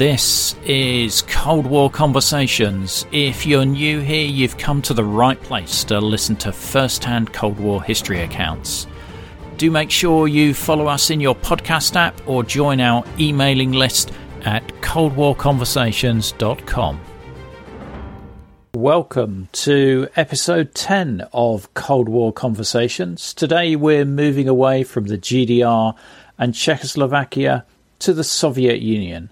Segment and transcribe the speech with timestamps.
[0.00, 3.04] This is Cold War Conversations.
[3.12, 7.34] If you're new here, you've come to the right place to listen to first hand
[7.34, 8.86] Cold War history accounts.
[9.58, 14.10] Do make sure you follow us in your podcast app or join our emailing list
[14.46, 17.00] at coldwarconversations.com.
[18.72, 23.34] Welcome to episode 10 of Cold War Conversations.
[23.34, 25.94] Today we're moving away from the GDR
[26.38, 27.66] and Czechoslovakia
[27.98, 29.30] to the Soviet Union.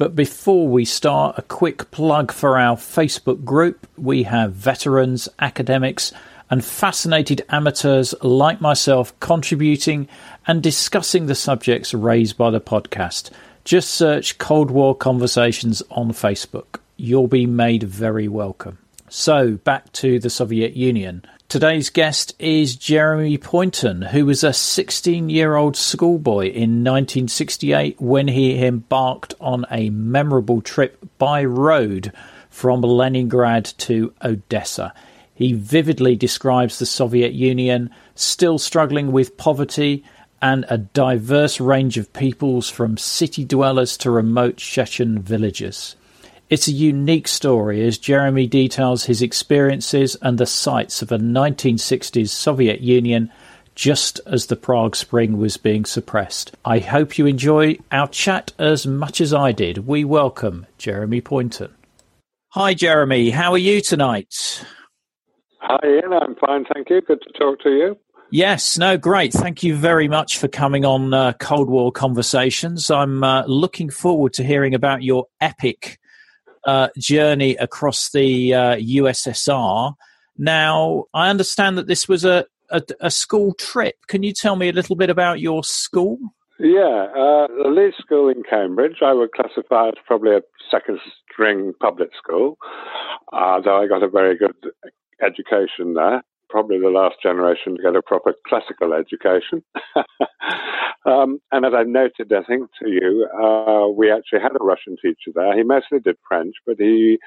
[0.00, 3.86] But before we start, a quick plug for our Facebook group.
[3.98, 6.10] We have veterans, academics,
[6.48, 10.08] and fascinated amateurs like myself contributing
[10.46, 13.30] and discussing the subjects raised by the podcast.
[13.64, 16.80] Just search Cold War Conversations on Facebook.
[16.96, 18.78] You'll be made very welcome.
[19.12, 21.24] So, back to the Soviet Union.
[21.48, 28.28] Today's guest is Jeremy Poynton, who was a 16 year old schoolboy in 1968 when
[28.28, 32.12] he embarked on a memorable trip by road
[32.50, 34.94] from Leningrad to Odessa.
[35.34, 40.04] He vividly describes the Soviet Union still struggling with poverty
[40.40, 45.96] and a diverse range of peoples from city dwellers to remote Chechen villages.
[46.50, 52.30] It's a unique story as Jeremy details his experiences and the sights of a 1960s
[52.30, 53.30] Soviet Union
[53.76, 56.56] just as the Prague Spring was being suppressed.
[56.64, 59.86] I hope you enjoy our chat as much as I did.
[59.86, 61.72] We welcome Jeremy Poynton.
[62.48, 63.30] Hi, Jeremy.
[63.30, 64.64] How are you tonight?
[65.60, 66.12] Hi, Ian.
[66.12, 67.00] I'm fine, thank you.
[67.00, 67.96] Good to talk to you.
[68.32, 69.32] Yes, no, great.
[69.32, 72.90] Thank you very much for coming on uh, Cold War Conversations.
[72.90, 76.00] I'm uh, looking forward to hearing about your epic
[76.64, 79.94] uh, journey across the uh, USSR.
[80.38, 83.96] Now, I understand that this was a, a, a, school trip.
[84.08, 86.18] Can you tell me a little bit about your school?
[86.58, 90.98] Yeah, uh, the Leys School in Cambridge, I would classify as probably a second
[91.30, 92.58] string public school,
[93.32, 94.54] uh, though I got a very good
[95.22, 99.62] education there probably the last generation to get a proper classical education.
[101.06, 104.96] um, and as I noted, I think to you, uh, we actually had a Russian
[105.00, 105.56] teacher there.
[105.56, 107.18] He mostly did French, but he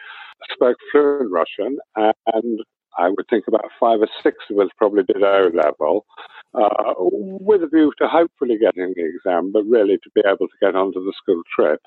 [0.54, 1.78] spoke fluent Russian.
[1.96, 2.60] And
[2.98, 6.06] I would think about five or six of us probably did O level,
[6.54, 10.58] uh, with a view to hopefully getting the exam, but really to be able to
[10.62, 11.82] get onto the school trip.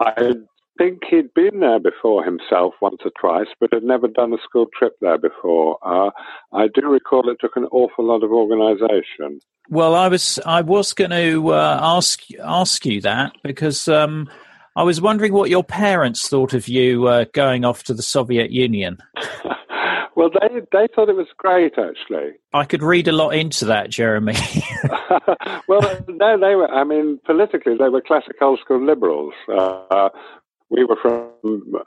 [0.00, 0.34] I
[0.78, 4.66] think he'd been there before himself once or twice, but had never done a school
[4.76, 5.78] trip there before.
[5.82, 6.10] Uh,
[6.52, 9.40] I do recall it took an awful lot of organisation.
[9.68, 14.28] Well, I was I was going to uh, ask ask you that because um,
[14.76, 18.50] I was wondering what your parents thought of you uh, going off to the Soviet
[18.50, 18.98] Union.
[20.16, 22.32] well, they they thought it was great, actually.
[22.52, 24.36] I could read a lot into that, Jeremy.
[25.68, 26.70] well, no, they were.
[26.70, 29.32] I mean, politically, they were classic old school liberals.
[29.48, 30.08] Uh,
[30.74, 31.30] we were from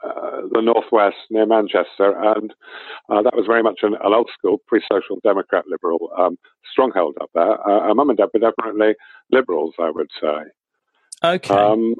[0.02, 2.54] uh, the northwest near Manchester, and
[3.08, 6.38] uh, that was very much an, an old school pre-social democrat liberal um,
[6.72, 7.68] stronghold up there.
[7.68, 8.94] Uh, mum and dad were definitely
[9.30, 10.38] liberals, I would say.
[11.22, 11.54] Okay.
[11.54, 11.94] Um,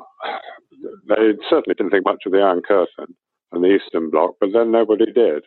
[1.09, 3.15] they certainly didn't think much of the Iron Curtain
[3.53, 5.45] and the Eastern Bloc, but then nobody did.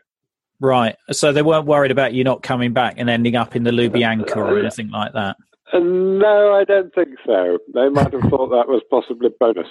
[0.59, 0.95] Right.
[1.11, 4.35] So they weren't worried about you not coming back and ending up in the Lubyanka
[4.35, 5.37] or anything like that.
[5.73, 7.57] Uh, no, I don't think so.
[7.73, 9.67] They might have thought that was possibly bonus.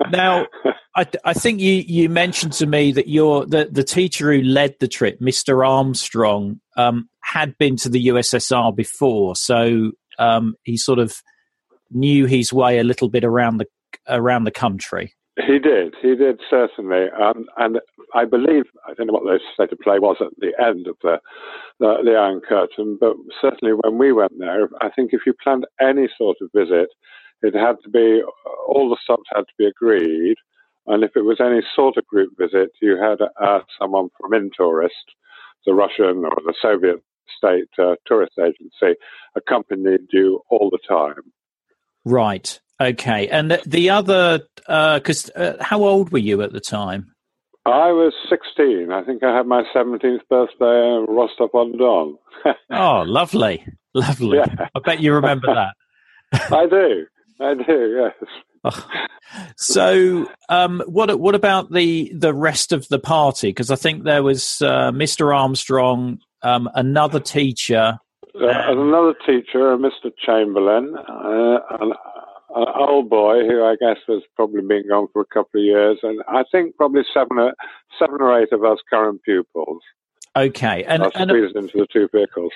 [0.10, 0.46] now,
[0.94, 4.74] I, I, think you, you mentioned to me that your the, the teacher who led
[4.80, 5.66] the trip, Mr.
[5.66, 11.22] Armstrong, um, had been to the USSR before, so um, he sort of
[11.90, 13.66] knew his way a little bit around the
[14.08, 15.14] around the country.
[15.46, 15.94] He did.
[16.02, 17.78] He did certainly, um, and
[18.12, 20.96] I believe I don't know what the state of play was at the end of
[21.02, 21.18] the,
[21.78, 25.66] the, the Iron Curtain, but certainly when we went there, I think if you planned
[25.80, 26.88] any sort of visit,
[27.42, 28.22] it had to be
[28.66, 30.36] all the stops had to be agreed,
[30.88, 34.94] and if it was any sort of group visit, you had uh, someone from Intourist,
[35.66, 37.00] the Russian or the Soviet
[37.36, 38.98] state uh, tourist agency,
[39.36, 41.32] accompanied you all the time.
[42.04, 42.58] Right.
[42.80, 43.28] Okay.
[43.28, 47.12] And the, the other, because uh, uh, how old were you at the time?
[47.66, 48.90] I was 16.
[48.92, 52.16] I think I had my 17th birthday in Rostov on Don.
[52.70, 53.66] oh, lovely.
[53.94, 54.38] Lovely.
[54.38, 54.68] Yeah.
[54.74, 55.74] I bet you remember that.
[56.52, 57.06] I do.
[57.40, 58.28] I do, yes.
[58.64, 58.86] Oh.
[59.56, 63.50] So, um, what what about the the rest of the party?
[63.50, 65.36] Because I think there was uh, Mr.
[65.36, 67.98] Armstrong, um, another teacher,
[68.34, 70.10] uh, another teacher, Mr.
[70.24, 71.94] Chamberlain, uh, and
[72.54, 75.98] an old boy who I guess has probably been gone for a couple of years,
[76.02, 77.54] and I think probably seven or,
[77.98, 79.82] seven or eight of us current pupils.
[80.36, 82.52] Okay, and, and squeezed into the two vehicles.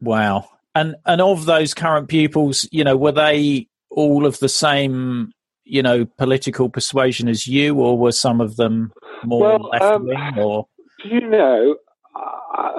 [0.00, 5.32] Wow, and and of those current pupils, you know, were they all of the same
[5.66, 8.92] you know, political persuasion as you, or were some of them
[9.24, 10.08] more Well, left um,
[10.38, 10.68] or
[11.02, 11.76] Do you know,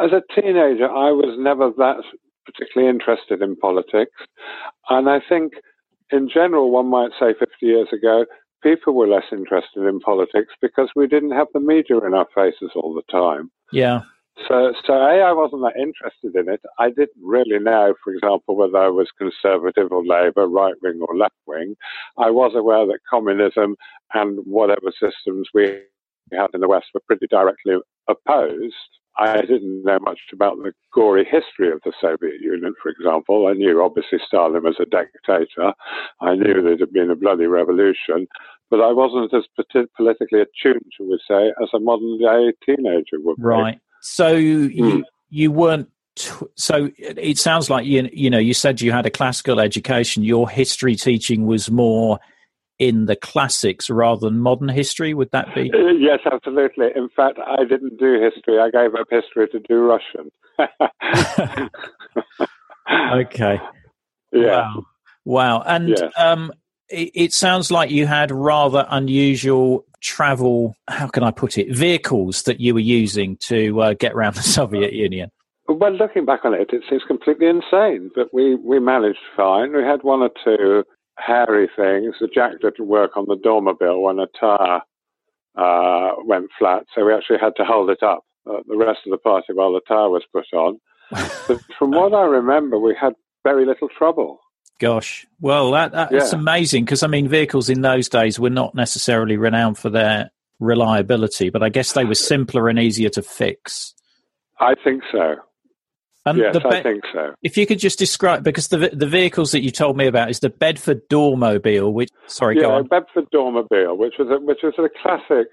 [0.01, 1.97] as a teenager, I was never that
[2.45, 4.15] particularly interested in politics.
[4.89, 5.53] And I think,
[6.11, 8.25] in general, one might say 50 years ago,
[8.63, 12.71] people were less interested in politics because we didn't have the media in our faces
[12.75, 13.51] all the time.
[13.71, 14.01] yeah,
[14.47, 16.61] So, so A, I wasn't that interested in it.
[16.79, 21.15] I didn't really know, for example, whether I was conservative or Labour, right wing or
[21.15, 21.75] left wing.
[22.17, 23.75] I was aware that communism
[24.13, 25.81] and whatever systems we
[26.31, 27.75] had in the West were pretty directly
[28.07, 28.75] opposed.
[29.19, 33.47] I didn't know much about the gory history of the Soviet Union, for example.
[33.47, 35.73] I knew obviously Stalin was a dictator.
[36.21, 38.27] I knew there had been a bloody revolution,
[38.69, 39.45] but I wasn't as
[39.95, 43.43] politically attuned, shall we say, as a modern day teenager would be.
[43.43, 43.79] right.
[44.01, 45.03] So you Mm.
[45.29, 45.89] you weren't.
[46.15, 49.59] T- so it it sounds like you you know you said you had a classical
[49.59, 50.23] education.
[50.23, 52.19] Your history teaching was more
[52.79, 55.13] in the classics rather than modern history.
[55.13, 55.71] Would that be?
[55.73, 56.87] Uh, Yes, absolutely.
[56.95, 58.59] In fact, I didn't do history.
[58.59, 60.31] I gave up history to do Russian.
[63.13, 63.59] okay.
[64.31, 64.41] yeah.
[64.45, 64.85] Wow.
[65.25, 65.63] Wow.
[65.65, 66.11] And Yes.
[66.17, 66.51] um,
[66.89, 72.43] it, it sounds like you had rather unusual travel, how can I put it, vehicles
[72.43, 75.29] that you were using to uh, get around the Soviet Union.
[75.67, 79.75] Well, looking back on it, it seems completely insane, but we, we managed fine.
[79.75, 80.85] We had one or two
[81.17, 82.15] hairy things.
[82.19, 84.81] The jack didn't work on the Dormobile when a tire
[85.55, 89.11] uh, went flat, so we actually had to hold it up uh, the rest of
[89.11, 90.79] the party while the tire was put on.
[91.47, 94.39] But from what I remember, we had very little trouble.
[94.79, 95.25] Gosh.
[95.39, 96.39] Well, that, that's Yeah.
[96.39, 100.29] amazing because, I mean, vehicles in those days were not necessarily renowned for their
[100.59, 103.93] reliability, but I guess they were simpler and easier to fix.
[104.59, 105.35] I think so.
[106.29, 107.33] And yes, the I think so.
[107.43, 110.39] if you could just describe, because the the vehicles that you told me about is
[110.39, 112.87] the Bedford Dormobile, which sorry, go yeah, on.
[112.87, 115.47] Bedford Dormobile, which was a, which was a classic,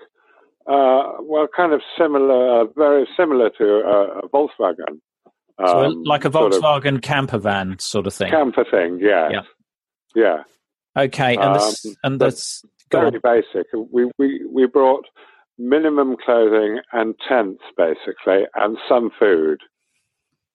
[0.67, 5.00] uh, well, kind of similar, uh, very similar to uh, a Volkswagen.
[5.61, 8.31] So um, like a sort of Volkswagen camper van sort of thing.
[8.31, 8.99] camper thing.
[9.00, 9.41] Yeah, Yeah.
[10.15, 10.37] yeah,
[10.97, 13.67] okay, and the, s- Um, and that's very basic.
[13.93, 15.05] We we we brought
[15.56, 19.61] minimum clothing and tents basically, and some food,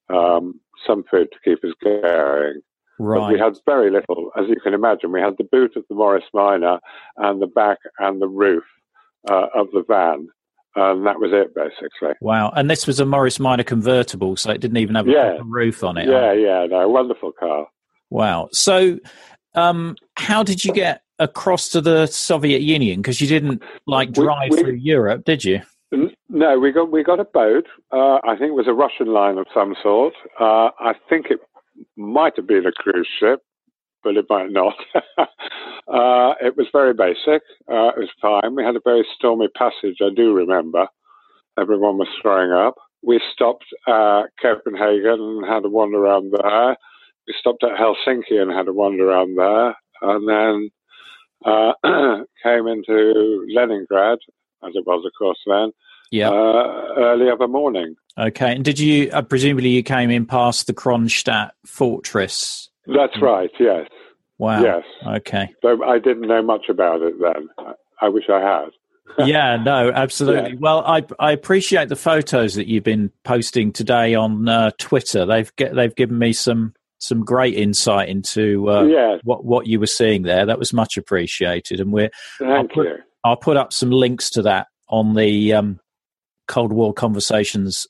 [0.09, 2.61] um, some food to keep us going.
[2.97, 3.33] But right.
[3.33, 5.11] we had very little, as you can imagine.
[5.11, 6.79] We had the boot of the Morris Minor
[7.17, 8.63] and the back and the roof
[9.29, 10.27] uh, of the van,
[10.75, 12.15] and that was it basically.
[12.21, 15.29] Wow, and this was a Morris Minor convertible, so it didn't even have a Yeah.
[15.29, 16.09] proper roof on it.
[16.09, 17.67] Yeah, yeah, no, wonderful car.
[18.09, 18.49] Wow.
[18.51, 18.99] So,
[19.55, 23.01] um, how did you get across to the Soviet Union?
[23.01, 25.61] Because you didn't like We- drive we- through Europe, did you?
[25.91, 27.65] No, we got we got a boat.
[27.91, 30.13] Uh, I think it was a Russian line of some sort.
[30.39, 31.39] Uh, I think it
[31.97, 33.41] might have been a cruise ship,
[34.03, 34.75] but it might not.
[35.17, 37.41] uh, it was very basic.
[37.67, 38.55] Uh, it was fine.
[38.55, 39.97] We had a very stormy passage.
[40.01, 40.87] I do remember.
[41.59, 42.75] Everyone was throwing up.
[43.03, 46.77] We stopped at Copenhagen and had a wander around there.
[47.27, 50.69] We stopped at Helsinki and had a wander around there, and then
[51.45, 51.73] uh,
[52.43, 54.19] came into Leningrad,
[54.67, 55.71] as it was, of course, then
[56.11, 56.29] Yeah.
[56.29, 57.95] uh, early other morning.
[58.17, 58.53] okay.
[58.55, 59.09] And did you?
[59.11, 62.69] Uh, presumably, you came in past the Kronstadt fortress.
[62.87, 63.51] That's right.
[63.59, 63.87] Yes.
[64.37, 64.61] Wow.
[64.63, 64.83] Yes.
[65.05, 65.49] Okay.
[65.61, 67.49] So I didn't know much about it then.
[68.01, 68.69] I- wish I had.
[69.27, 70.51] yeah, no, absolutely.
[70.51, 70.57] Yeah.
[70.59, 75.25] Well, I I appreciate the photos that you've been posting today on uh, Twitter.
[75.25, 79.19] They've get, they've given me some some great insight into uh, yes.
[79.23, 80.45] what what you were seeing there.
[80.45, 82.95] That was much appreciated, and we're Thank put- you.
[83.23, 85.79] I'll put up some links to that on the um,
[86.47, 87.87] Cold War Conversations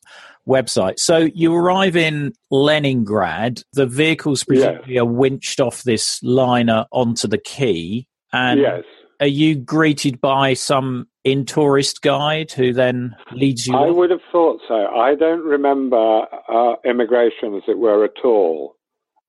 [0.48, 1.00] website.
[1.00, 3.62] So you arrive in Leningrad.
[3.74, 8.84] The vehicles presumably are winched off this liner onto the quay, and yes.
[9.20, 13.76] are you greeted by some Intourist guide who then leads you?
[13.76, 13.96] I on?
[13.98, 14.88] would have thought so.
[14.88, 18.76] I don't remember uh, immigration, as it were, at all.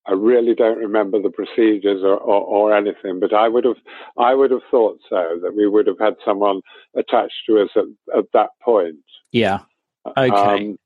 [0.06, 3.76] I really don't remember the procedures or, or, or anything, but I would have,
[4.18, 6.62] I would have thought so that we would have had someone
[6.96, 7.84] attached to us at,
[8.16, 8.96] at that point.
[9.30, 9.60] Yeah.
[10.16, 10.30] Okay.
[10.30, 10.78] Um,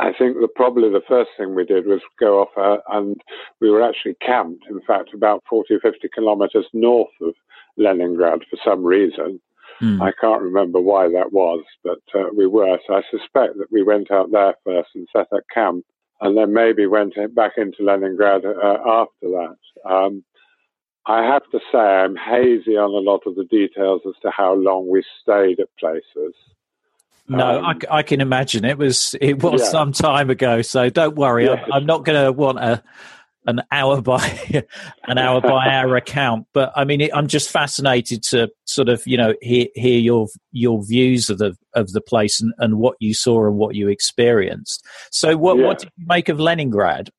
[0.00, 3.20] I think that probably the first thing we did was go off uh, and
[3.60, 7.34] we were actually camped, in fact, about 40 or 50 kilometers north of
[7.76, 9.40] Leningrad for some reason.
[9.80, 10.02] Hmm.
[10.02, 12.78] I can't remember why that was, but uh, we were.
[12.86, 15.84] So I suspect that we went out there first and set up camp
[16.20, 19.56] and then maybe went back into Leningrad uh, after that.
[19.84, 20.24] Um,
[21.06, 24.54] I have to say I'm hazy on a lot of the details as to how
[24.54, 26.34] long we stayed at places.
[27.28, 29.68] No, Um, I, I can imagine it was it was Yeah.
[29.68, 30.62] some time ago.
[30.62, 31.62] So don't worry, Yes.
[31.66, 32.82] I'm, I'm not going to want a
[33.48, 34.64] an hour by
[35.08, 36.46] an hour by hour account.
[36.52, 40.28] But I mean, it, I'm just fascinated to sort of you know hear, hear your
[40.52, 43.88] your views of the of the place and, and what you saw and what you
[43.88, 44.84] experienced.
[45.10, 45.66] So, what yeah.
[45.66, 47.10] what did you make of Leningrad?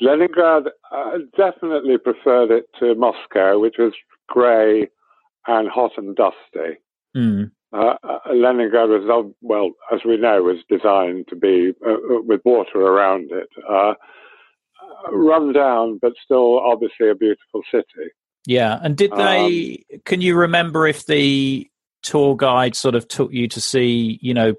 [0.00, 3.92] Leningrad uh, definitely preferred it to Moscow, which was
[4.28, 4.88] grey
[5.46, 6.78] and hot and dusty.
[7.16, 7.50] Mm.
[7.72, 12.40] Uh, uh, Leningrad was, well, as we know, was designed to be uh, uh with
[12.44, 13.48] water around it.
[13.68, 13.94] Uh,
[15.12, 18.10] run down, but still obviously a beautiful city.
[18.46, 18.78] Yeah.
[18.82, 21.68] And did they, um, can you remember if the
[22.02, 24.54] tour guide sort of took you to see, you know,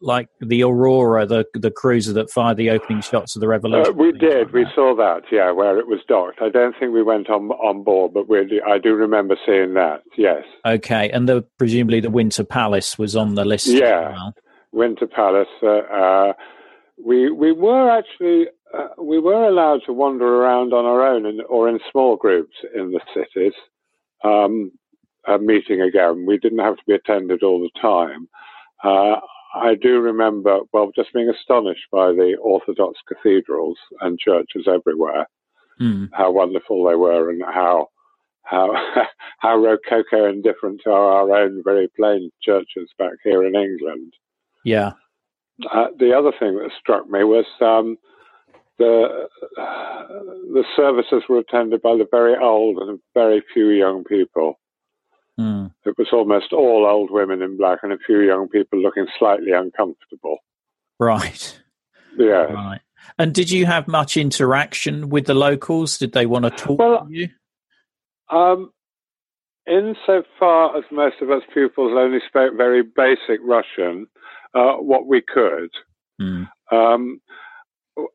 [0.00, 3.94] like the Aurora, the the cruiser that fired the opening shots of the Revolution?
[3.94, 4.52] Uh, we did.
[4.52, 5.22] We saw that.
[5.30, 6.42] Yeah, where it was docked.
[6.42, 10.02] I don't think we went on on board, but we I do remember seeing that.
[10.18, 10.44] Yes.
[10.66, 13.68] Okay, and the presumably the Winter Palace was on the list.
[13.68, 14.34] Yeah, well.
[14.72, 15.48] Winter Palace.
[15.62, 16.32] Uh, uh,
[17.02, 21.40] we we were actually uh, we were allowed to wander around on our own in,
[21.48, 23.54] or in small groups in the cities.
[24.24, 24.72] Um,
[25.40, 26.26] meeting again.
[26.26, 28.28] We didn't have to be attended all the time.
[28.82, 29.20] Uh,
[29.54, 35.26] I do remember, well, just being astonished by the Orthodox cathedrals and churches everywhere,
[35.80, 36.08] mm.
[36.12, 37.88] how wonderful they were, and how
[38.44, 38.72] how
[39.38, 44.12] how rococo and different to our own very plain churches back here in England.
[44.64, 44.92] Yeah.
[45.70, 47.96] Uh, the other thing that struck me was um,
[48.78, 49.28] the
[50.52, 54.58] the services were attended by the very old and very few young people.
[55.38, 55.72] Mm.
[55.84, 59.52] It was almost all old women in black and a few young people looking slightly
[59.52, 60.38] uncomfortable.
[60.98, 61.60] Right.
[62.16, 62.52] Yeah.
[62.52, 62.80] Right.
[63.18, 65.98] And did you have much interaction with the locals?
[65.98, 67.28] Did they want to talk well, to you?
[68.30, 68.70] Um,
[69.66, 74.06] insofar as most of us pupils only spoke very basic Russian,
[74.54, 75.70] uh, what we could.
[76.20, 76.48] Mm.
[76.70, 77.20] Um,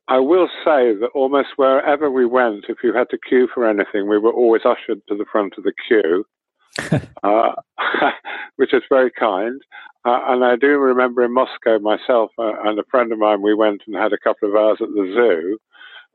[0.07, 4.07] I will say that almost wherever we went, if you had to queue for anything,
[4.07, 6.25] we were always ushered to the front of the queue.
[7.24, 7.53] uh,
[8.57, 9.62] which is very kind.
[10.05, 13.53] Uh, and I do remember in Moscow myself uh, and a friend of mine, we
[13.53, 15.57] went and had a couple of hours at the zoo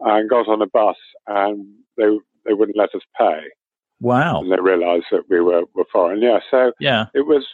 [0.01, 1.67] and got on a bus and
[1.97, 2.07] they
[2.45, 3.41] they wouldn't let us pay.
[4.01, 4.41] Wow.
[4.41, 6.21] And they realized that we were, were foreign.
[6.21, 6.41] Yeah.
[6.51, 7.07] So yeah.
[7.15, 7.47] it was,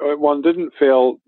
[0.00, 1.20] uh, one didn't feel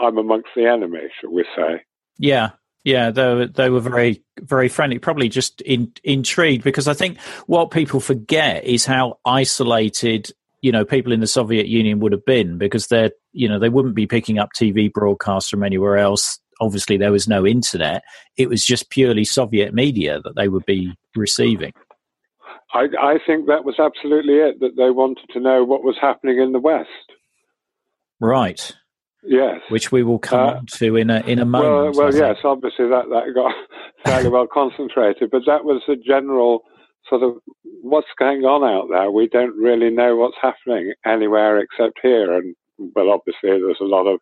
[0.00, 1.82] I'm amongst the enemy, shall we say.
[2.16, 2.50] Yeah.
[2.84, 4.98] Yeah, they were, they were very very friendly.
[4.98, 10.30] Probably just in, intrigued because I think what people forget is how isolated
[10.62, 13.68] you know people in the Soviet Union would have been because they're you know they
[13.68, 16.38] wouldn't be picking up TV broadcasts from anywhere else.
[16.62, 18.02] Obviously, there was no internet.
[18.36, 21.72] It was just purely Soviet media that they would be receiving.
[22.72, 24.60] I, I think that was absolutely it.
[24.60, 26.88] That they wanted to know what was happening in the West.
[28.20, 28.72] Right.
[29.22, 29.60] Yes.
[29.68, 31.96] Which we will come uh, to in a in a moment.
[31.96, 33.52] Well, well yes, obviously that that got
[34.04, 36.62] fairly well concentrated, but that was the general
[37.08, 37.36] sort of
[37.82, 39.10] what's going on out there.
[39.10, 42.36] We don't really know what's happening anywhere except here.
[42.36, 42.54] And
[42.94, 44.20] well, obviously, there's a lot of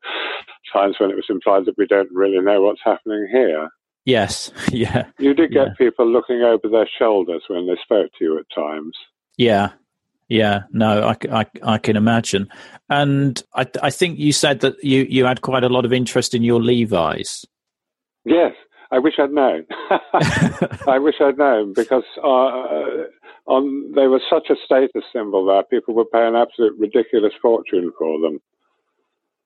[0.73, 3.69] times when it was implied that we don't really know what's happening here.
[4.05, 5.07] Yes, yeah.
[5.19, 5.75] You did get yeah.
[5.78, 8.97] people looking over their shoulders when they spoke to you at times.
[9.37, 9.73] Yeah,
[10.29, 10.63] yeah.
[10.73, 12.49] No, I, I, I can imagine.
[12.91, 16.35] And I, I think you said that you, you had quite a lot of interest
[16.35, 17.45] in your Levi's.
[18.25, 18.53] Yes,
[18.91, 19.67] I wish I'd known.
[20.87, 23.07] I wish I'd known because uh,
[23.47, 25.63] on they were such a status symbol there.
[25.65, 28.41] People would pay an absolute ridiculous fortune for them.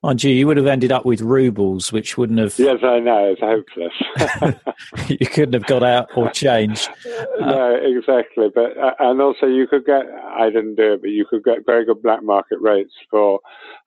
[0.03, 2.59] Mind you, you would have ended up with rubles, which wouldn't have.
[2.59, 3.33] Yes, I know.
[3.33, 4.59] It's hopeless.
[5.19, 6.89] you couldn't have got out or changed.
[7.39, 8.49] no, exactly.
[8.53, 10.01] But uh, and also you could get.
[10.37, 13.39] I didn't do it, but you could get very good black market rates for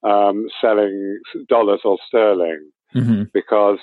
[0.04, 1.20] um, selling
[1.50, 3.24] dollars or sterling mm-hmm.
[3.34, 3.78] because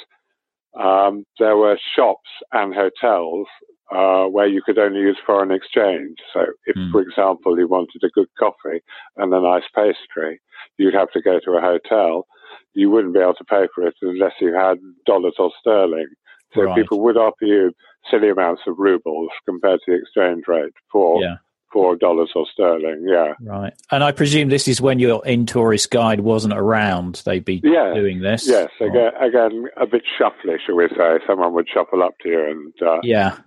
[0.80, 3.48] um, there were shops and hotels
[3.94, 6.18] uh, where you could only use foreign exchange.
[6.34, 6.92] So, if, mm.
[6.92, 8.82] for example, you wanted a good coffee
[9.18, 10.42] and a nice pastry,
[10.78, 12.28] you'd have to go to a hotel.
[12.74, 16.08] You wouldn't be able to pay for it unless you had dollars or sterling.
[16.54, 16.76] So, right.
[16.76, 17.72] people would offer you
[18.10, 21.36] silly amounts of rubles compared to the exchange rate for yeah
[21.74, 23.06] four dollars or sterling.
[23.10, 23.74] Yeah, right.
[23.92, 27.24] And I presume this is when your Intourist guide wasn't around.
[27.26, 28.48] They'd be doing this.
[28.48, 31.18] Yes, again, again, a bit shuffly, shall we say?
[31.28, 33.38] Someone would shuffle up to you and uh, yeah.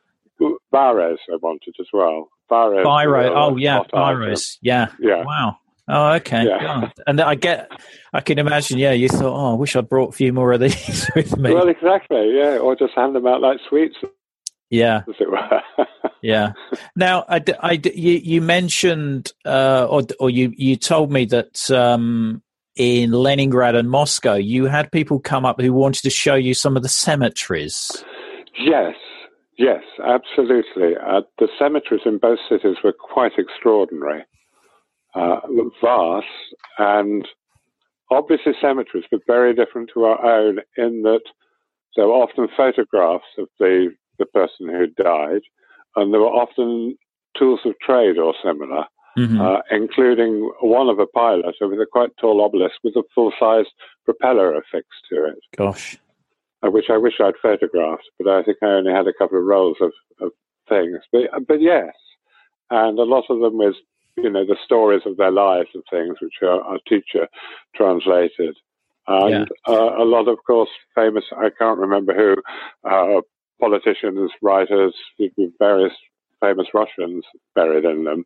[0.70, 2.28] Bares I wanted as well.
[2.50, 2.84] Bares.
[2.84, 3.32] Biro.
[3.34, 4.58] Oh yeah, Bares.
[4.62, 4.88] Yeah.
[5.00, 5.24] Yeah.
[5.24, 5.58] Wow.
[5.88, 6.44] Oh, okay.
[6.44, 6.90] Yeah.
[7.06, 7.70] And I get,
[8.12, 8.78] I can imagine.
[8.78, 11.54] Yeah, you thought, oh, I wish I'd brought a few more of these with me.
[11.54, 12.36] Well, exactly.
[12.36, 13.96] Yeah, or just hand them out like sweets.
[14.68, 15.02] Yeah.
[15.08, 15.86] As it were.
[16.22, 16.52] yeah.
[16.96, 22.42] Now, I, I, you, you mentioned, uh, or, or you, you told me that um,
[22.74, 26.76] in Leningrad and Moscow, you had people come up who wanted to show you some
[26.76, 28.04] of the cemeteries.
[28.58, 28.94] Yes,
[29.58, 30.96] Yes, absolutely.
[30.96, 34.24] Uh, the cemeteries in both cities were quite extraordinary,
[35.14, 35.40] uh,
[35.82, 36.26] vast,
[36.78, 37.26] and
[38.10, 41.22] obviously cemeteries, but very different to our own in that
[41.96, 45.40] there were often photographs of the, the person who died,
[45.96, 46.96] and there were often
[47.38, 48.84] tools of trade or similar,
[49.16, 49.40] mm-hmm.
[49.40, 53.66] uh, including one of a pilot with a quite tall obelisk with a full size
[54.04, 55.38] propeller affixed to it.
[55.56, 55.98] Gosh.
[56.62, 59.76] Which I wish I'd photographed, but I think I only had a couple of rolls
[59.80, 60.32] of, of
[60.68, 60.98] things.
[61.12, 61.92] But, but yes,
[62.70, 63.74] and a lot of them with
[64.16, 67.28] you know the stories of their lives and things, which our, our teacher
[67.74, 68.56] translated,
[69.06, 69.72] and yeah.
[69.72, 71.24] uh, a lot, of course, famous.
[71.36, 72.36] I can't remember who,
[72.88, 73.20] uh,
[73.60, 74.94] politicians, writers,
[75.58, 75.92] various
[76.40, 78.24] famous Russians buried in them.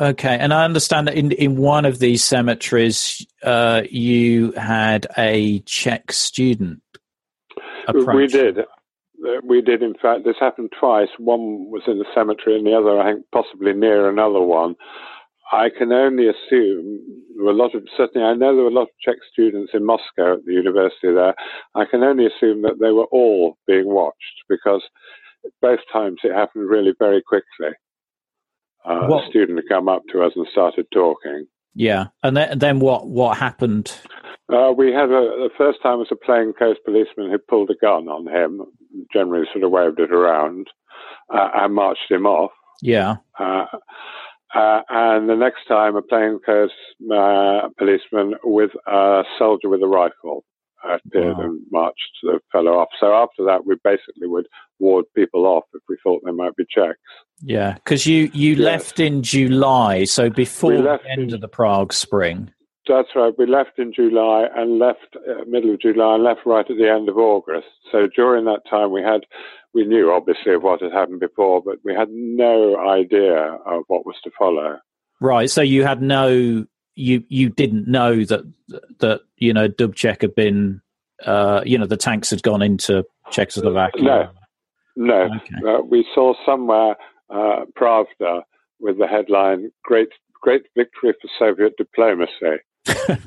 [0.00, 5.60] Okay, and I understand that in in one of these cemeteries, uh, you had a
[5.60, 6.82] Czech student.
[7.88, 8.16] Approach.
[8.16, 8.58] We did.
[8.58, 10.24] Uh, we did, in fact.
[10.24, 11.08] This happened twice.
[11.18, 14.74] One was in the cemetery, and the other, I think, possibly near another one.
[15.52, 16.98] I can only assume
[17.36, 18.26] there were a lot of certainly.
[18.26, 21.34] I know there were a lot of Czech students in Moscow at the university there.
[21.74, 24.16] I can only assume that they were all being watched
[24.48, 24.82] because
[25.60, 27.76] both times it happened really very quickly.
[28.88, 31.46] Uh, a student had come up to us and started talking.
[31.74, 33.08] Yeah, and then, then what?
[33.08, 33.96] What happened?
[34.52, 37.74] Uh, we had a, the first time was a plain plainclothes policeman who pulled a
[37.80, 38.62] gun on him,
[39.12, 40.68] generally sort of waved it around,
[41.32, 42.50] uh, and marched him off.
[42.82, 43.16] Yeah.
[43.38, 43.66] Uh,
[44.54, 46.70] uh and the next time, a plainclothes
[47.10, 50.44] uh, policeman with a soldier with a rifle
[50.84, 51.44] appeared wow.
[51.44, 52.88] and marched the fellow off.
[52.98, 54.46] So after that, we basically would
[54.78, 56.98] ward people off if we thought they might be Czechs.
[57.40, 58.58] Yeah, because you you yes.
[58.58, 62.50] left in July, so before the end in, of the Prague Spring.
[62.88, 63.32] That's right.
[63.38, 66.90] We left in July and left uh, middle of July and left right at the
[66.90, 67.68] end of August.
[67.92, 69.20] So during that time, we had
[69.72, 74.04] we knew obviously of what had happened before, but we had no idea of what
[74.04, 74.78] was to follow.
[75.20, 75.48] Right.
[75.48, 78.42] So you had no you you didn't know that
[79.00, 80.80] that you know Dubček had been
[81.24, 84.02] uh, you know the tanks had gone into Czechoslovakia.
[84.02, 84.30] No,
[84.96, 85.28] no.
[85.36, 85.56] Okay.
[85.66, 86.96] Uh, we saw somewhere
[87.30, 88.42] uh, Pravda
[88.80, 90.08] with the headline "Great
[90.40, 92.62] Great Victory for Soviet Diplomacy."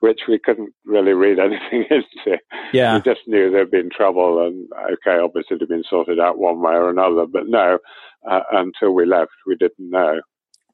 [0.00, 2.38] which we couldn't really read anything into.
[2.72, 2.96] Yeah.
[2.96, 6.60] We just knew there'd been trouble, and okay, obviously it had been sorted out one
[6.60, 7.26] way or another.
[7.26, 7.78] But no,
[8.28, 10.20] uh, until we left, we didn't know.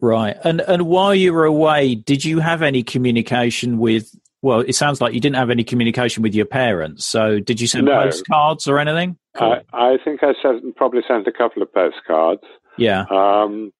[0.00, 0.36] Right.
[0.44, 4.10] And and while you were away, did you have any communication with
[4.42, 7.04] well, it sounds like you didn't have any communication with your parents.
[7.04, 8.00] So did you send no.
[8.00, 9.18] postcards or anything?
[9.36, 9.60] Cool.
[9.72, 12.42] I, I, think I sent, probably sent a couple of postcards.
[12.78, 13.06] Yeah.
[13.10, 13.72] Um,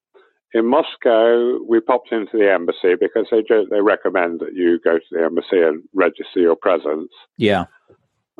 [0.53, 5.05] in Moscow, we popped into the embassy because they they recommend that you go to
[5.11, 7.11] the embassy and register your presence.
[7.37, 7.65] Yeah.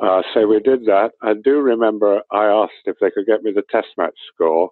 [0.01, 1.11] Uh, so we did that.
[1.21, 4.71] I do remember I asked if they could get me the test match score.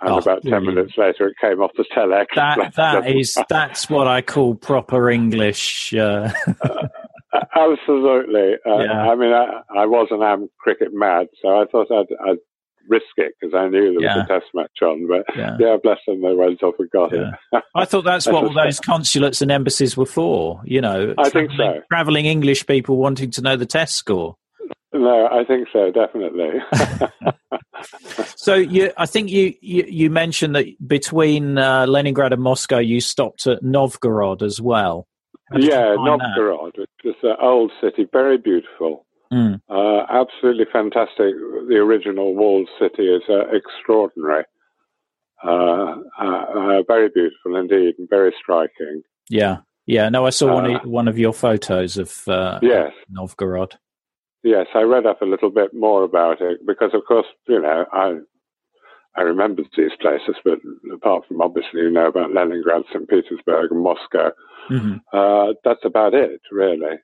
[0.00, 2.26] and oh, about ten minutes later, it came off the telex.
[2.34, 5.94] That that is that's what I call proper English.
[5.94, 6.30] Uh...
[6.62, 6.88] uh,
[7.56, 8.54] absolutely.
[8.66, 9.10] Uh, yeah.
[9.10, 12.38] I mean, I, I was an am cricket mad, so I thought I'd, I'd
[12.88, 14.24] risk it because I knew there was yeah.
[14.24, 15.08] a test match on.
[15.08, 15.56] But yeah.
[15.58, 17.34] yeah, bless them, they went off and got it.
[17.74, 20.60] I thought that's what all those consulates and embassies were for.
[20.64, 21.82] You know, I think so.
[21.90, 24.36] Traveling English people wanting to know the test score.
[24.98, 26.60] No, I think so, definitely.
[28.36, 33.00] so you, I think you, you, you mentioned that between uh, Leningrad and Moscow, you
[33.00, 35.06] stopped at Novgorod as well.
[35.54, 39.06] Yeah, Novgorod, which is an old city, very beautiful.
[39.32, 39.60] Mm.
[39.68, 41.34] Uh, absolutely fantastic.
[41.68, 44.44] The original walled city is uh, extraordinary.
[45.44, 49.02] Uh, uh, uh, very beautiful indeed, and very striking.
[49.28, 50.08] Yeah, yeah.
[50.08, 52.22] No, I saw one, of, one of your photos of
[52.62, 52.92] yes.
[53.10, 53.76] Novgorod.
[54.46, 57.84] Yes, I read up a little bit more about it because, of course, you know,
[57.92, 58.18] I
[59.16, 60.60] I remembered these places, but
[60.94, 63.08] apart from obviously you know about Leningrad, St.
[63.08, 64.30] Petersburg, and Moscow,
[64.70, 64.98] mm-hmm.
[65.12, 66.94] uh, that's about it, really.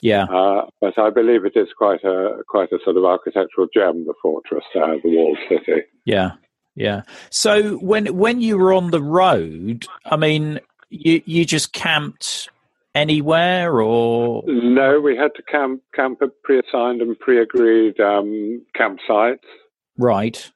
[0.00, 0.24] Yeah.
[0.24, 4.14] Uh, but I believe it is quite a quite a sort of architectural gem, the
[4.22, 5.82] fortress, uh, the walled city.
[6.06, 6.30] Yeah,
[6.76, 7.02] yeah.
[7.28, 12.48] So when when you were on the road, I mean, you you just camped
[12.96, 15.00] anywhere, or no?
[15.00, 19.38] We had to camp camp at pre-assigned and pre-agreed um, campsites.
[19.98, 20.50] Right.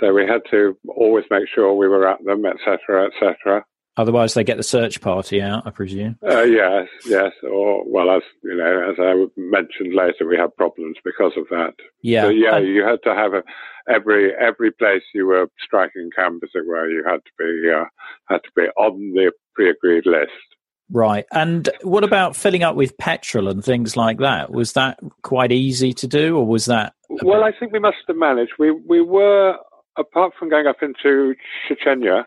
[0.00, 3.64] So we had to always make sure we were at them, etc., etc.
[3.98, 6.18] Otherwise, they get the search party out, I presume.
[6.22, 7.32] Uh, yes, yes.
[7.42, 11.74] Or well, as you know, as I mentioned later, we had problems because of that.
[12.02, 12.58] Yeah, so, yeah.
[12.58, 13.42] you had to have a,
[13.88, 17.84] every every place you were striking camp, as it were, you had to be uh,
[18.28, 20.55] had to be on the pre-agreed list.
[20.90, 21.24] Right.
[21.32, 24.52] And what about filling up with petrol and things like that?
[24.52, 26.94] Was that quite easy to do, or was that?
[27.08, 27.42] Well.
[27.42, 28.52] I think we must have managed.
[28.58, 29.56] We we were
[29.96, 31.34] apart from going up into
[31.68, 32.24] Chechnya,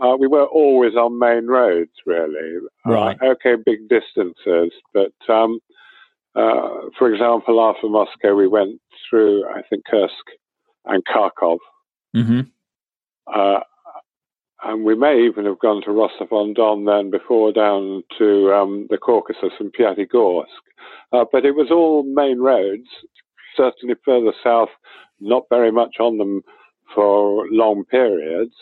[0.00, 2.58] uh, we were always on main roads, really.
[2.86, 3.18] Uh, right.
[3.22, 5.60] Uh, okay, big distances, but um,
[6.34, 10.14] uh, for example, after Moscow, we went through, I think, Kursk
[10.86, 11.58] and Kharkov.
[12.16, 12.40] Mm-hmm.
[14.62, 18.86] And we may even have gone to Rostov on Don then before down to um,
[18.90, 20.44] the Caucasus and Pyatigorsk.
[21.12, 22.88] Uh, but it was all main roads,
[23.56, 24.68] certainly further south,
[25.20, 26.42] not very much on them
[26.94, 28.54] for long periods.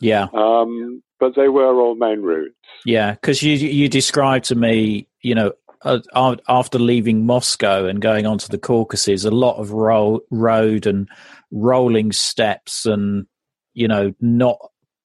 [0.00, 0.28] Yeah.
[0.32, 2.54] Um, but they were all main routes.
[2.84, 8.26] Yeah, because you you described to me, you know, uh, after leaving Moscow and going
[8.26, 11.08] on to the Caucasus, a lot of ro- road and
[11.50, 13.26] rolling steppes, and
[13.74, 14.58] you know, not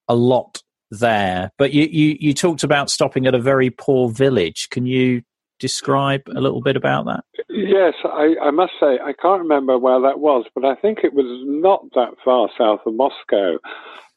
[0.08, 1.50] a lot there.
[1.58, 4.68] But you, you you talked about stopping at a very poor village.
[4.70, 5.22] Can you
[5.60, 7.24] describe a little bit about that?
[7.48, 11.14] Yes, I, I, must say I can't remember where that was, but I think it
[11.14, 13.58] was not that far south of Moscow.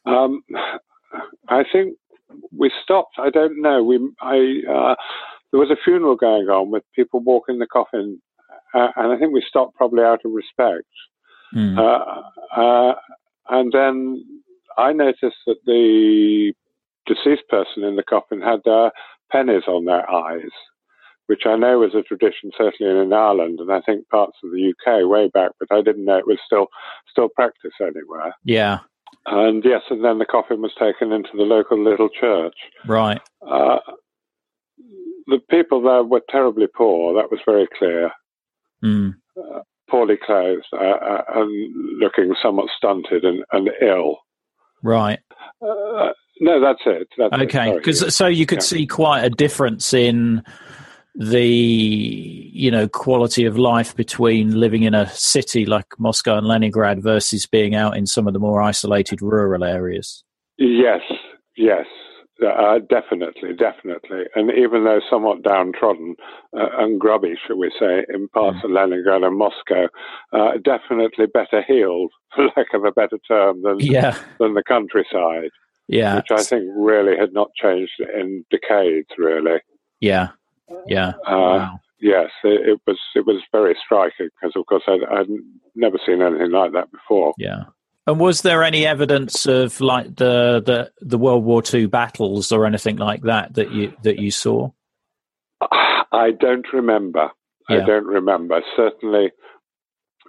[0.04, 0.42] Um,
[1.48, 1.96] I think
[2.56, 3.14] we stopped.
[3.18, 3.82] I don't know.
[3.82, 4.94] We I uh,
[5.50, 8.20] there was a funeral going on with people walking the coffin,
[8.74, 10.86] uh, and I think we stopped probably out of respect.
[11.54, 11.78] Mm.
[11.78, 12.94] Uh,
[13.48, 14.42] and then
[14.78, 16.54] I noticed that the
[17.06, 18.90] deceased person in the coffin had uh,
[19.30, 20.50] pennies on their eyes
[21.28, 24.72] which I know was a tradition certainly in Ireland and I think parts of the
[24.72, 26.66] UK way back, but I didn't know it was still
[27.08, 28.34] still practiced anywhere.
[28.44, 28.78] Yeah.
[29.26, 32.56] And yes, and then the coffin was taken into the local little church.
[32.86, 33.20] Right.
[33.46, 33.78] Uh,
[35.26, 37.14] the people there were terribly poor.
[37.14, 38.10] That was very clear.
[38.82, 39.14] Mm.
[39.36, 39.60] Uh,
[39.90, 44.18] poorly clothed uh, uh and looking somewhat stunted and, and ill.
[44.82, 45.18] Right.
[45.60, 46.10] Uh,
[46.40, 47.08] no, that's it.
[47.16, 48.62] That's okay, because so you could yeah.
[48.62, 50.42] see quite a difference in
[51.14, 57.02] the you know quality of life between living in a city like Moscow and Leningrad
[57.02, 60.22] versus being out in some of the more isolated rural areas.
[60.58, 61.00] Yes,
[61.56, 61.86] yes,
[62.46, 64.24] uh, definitely, definitely.
[64.34, 66.16] And even though somewhat downtrodden
[66.56, 68.64] uh, and grubby, shall we say, in parts mm.
[68.64, 69.88] of Leningrad and Moscow,
[70.32, 74.16] uh, definitely better heeled, for lack of a better term, than yeah.
[74.38, 75.50] than the countryside.
[75.88, 79.60] Yeah, which I think really had not changed in decades, really.
[80.00, 80.28] Yeah,
[80.86, 81.12] yeah.
[81.26, 81.80] Uh, wow.
[82.00, 85.26] Yes, it, it, was it was very striking because, of course, I'd, I'd
[85.74, 87.32] never seen anything like that before.
[87.38, 87.64] Yeah.
[88.08, 92.64] And was there any evidence of like the, the the World War II battles or
[92.64, 94.70] anything like that that you that you saw?
[95.60, 97.30] I don't remember.
[97.68, 97.82] Yeah.
[97.82, 98.62] I don't remember.
[98.76, 99.32] Certainly,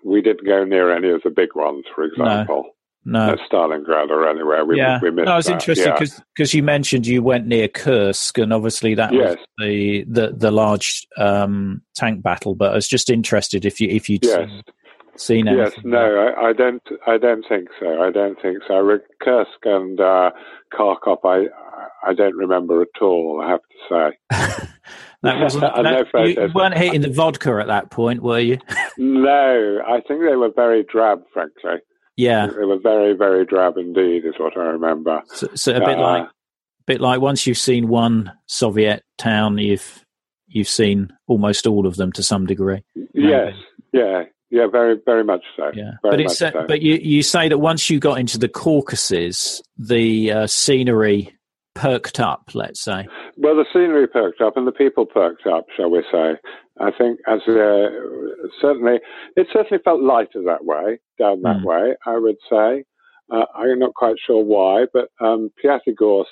[0.04, 2.64] we didn't go near any of the big ones, for example.
[2.64, 2.72] No.
[3.06, 4.66] No, at Stalingrad or anywhere.
[4.66, 5.54] We, yeah, we missed no, it's that.
[5.54, 5.94] interesting
[6.36, 6.58] because yeah.
[6.58, 9.38] you mentioned you went near Kursk, and obviously that yes.
[9.38, 12.56] was the the, the large um, tank battle.
[12.56, 14.50] But I was just interested if you if you'd yes.
[15.20, 16.82] Seen, seen Yes, no, I, I, don't.
[17.08, 18.02] I don't think so.
[18.02, 19.00] I don't think so.
[19.22, 20.32] Kursk and uh,
[20.74, 21.48] Kharkov, I
[22.04, 23.42] I don't remember at all.
[23.44, 24.68] I have to say.
[25.24, 25.62] that wasn't.
[25.62, 28.58] that, you weren't hitting the vodka at that point, were you?
[28.98, 31.82] no, I think they were very drab, frankly.
[32.16, 35.22] Yeah, they were very, very drab indeed, is what I remember.
[35.28, 36.28] So, so a bit uh, like,
[36.86, 40.06] bit like once you've seen one Soviet town, you've
[40.48, 42.84] you've seen almost all of them to some degree.
[43.14, 43.54] Yes,
[43.94, 45.72] yeah, yeah, very, very much so.
[45.74, 46.52] Yeah, but it's so.
[46.68, 51.38] but you you say that once you got into the Caucasus, the uh, scenery
[51.76, 52.52] perked up.
[52.54, 53.08] Let's say.
[53.38, 56.36] Well, the scenery perked up, and the people perked up, shall we say?
[56.80, 57.90] I think as uh,
[58.62, 59.00] certainly
[59.36, 61.66] it certainly felt lighter that way, down that mm.
[61.66, 61.96] way.
[62.06, 62.86] I would say.
[63.32, 66.26] Uh, I'm not quite sure why, but um, Pyatigorsk,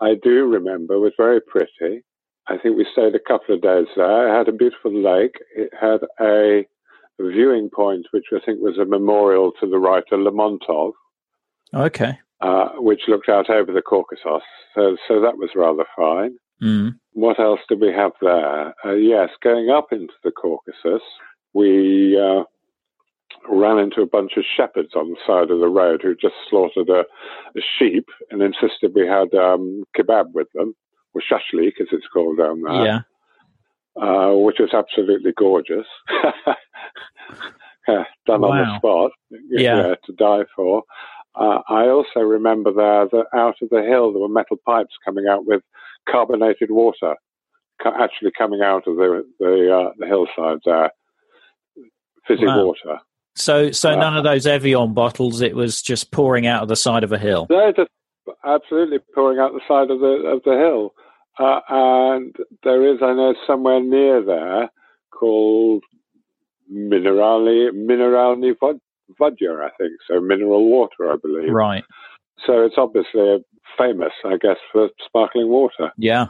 [0.00, 2.02] I do remember, was very pretty.
[2.48, 4.28] I think we stayed a couple of days there.
[4.28, 5.36] It had a beautiful lake.
[5.54, 6.66] It had a
[7.28, 10.92] viewing point, which I think was a memorial to the writer Lermontov.
[11.74, 12.18] Okay.
[12.40, 14.42] Uh, which looked out over the Caucasus.
[14.74, 16.36] So, so that was rather fine.
[16.62, 16.94] Mm.
[17.12, 18.74] What else did we have there?
[18.84, 21.02] Uh, yes, going up into the Caucasus,
[21.52, 22.44] we uh,
[23.48, 26.88] ran into a bunch of shepherds on the side of the road who just slaughtered
[26.88, 27.00] a,
[27.56, 30.74] a sheep and insisted we had um, kebab with them.
[31.14, 32.84] or shashlik as it's called down there.
[32.84, 33.00] Yeah.
[34.00, 35.86] Uh, which was absolutely gorgeous.
[37.86, 38.78] Done on the Wow.
[38.78, 39.10] spot,
[39.50, 39.94] Yeah.
[40.04, 40.84] to die for.
[41.34, 45.26] Uh, I also remember there that out of the hill there were metal pipes coming
[45.28, 45.62] out with
[46.08, 47.14] carbonated water,
[47.84, 50.90] actually coming out of the the, uh, the hillside there,
[52.26, 52.66] fizzy Wow.
[52.66, 53.00] water.
[53.36, 55.40] So, so none of those Evian bottles.
[55.40, 57.46] It was just pouring out of the side of a hill.
[57.76, 57.90] Just
[58.44, 60.94] absolutely pouring out the side of the of the hill,
[61.38, 64.70] uh, and there is, I know, somewhere near there
[65.10, 65.84] called
[66.72, 68.80] Minerali Mineralny Vod-
[69.18, 69.92] Vodya, I think.
[70.08, 71.52] So mineral water, I believe.
[71.52, 71.84] Right.
[72.46, 73.44] So it's obviously
[73.78, 75.92] famous, I guess, for sparkling water.
[75.96, 76.26] Yeah.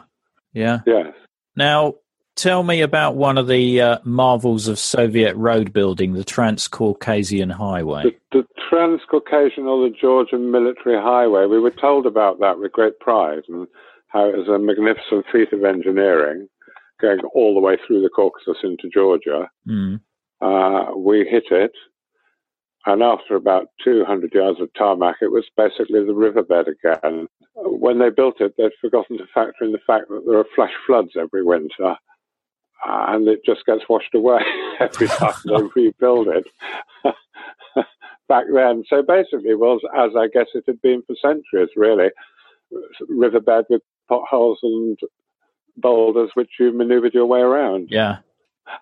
[0.53, 0.79] Yeah.
[0.85, 1.13] Yes.
[1.55, 1.95] Now,
[2.35, 8.03] tell me about one of the uh, marvels of Soviet road building, the Transcaucasian Highway.
[8.03, 12.99] The, the Transcaucasian or the Georgian Military Highway, we were told about that with great
[12.99, 13.67] pride and
[14.11, 16.47] how it was a magnificent feat of engineering
[17.01, 19.49] going all the way through the Caucasus into Georgia.
[19.67, 20.01] Mm.
[20.41, 21.71] Uh, we hit it,
[22.85, 27.27] and after about 200 yards of tarmac, it was basically the riverbed again.
[27.55, 30.73] When they built it, they'd forgotten to factor in the fact that there are flash
[30.87, 31.95] floods every winter,
[32.85, 34.41] and it just gets washed away
[34.79, 36.45] every time they rebuild it.
[38.27, 42.09] Back then, so basically, it was as I guess it had been for centuries, really,
[43.09, 44.97] riverbed with potholes and
[45.77, 47.87] boulders which you manoeuvred your way around.
[47.89, 48.17] Yeah.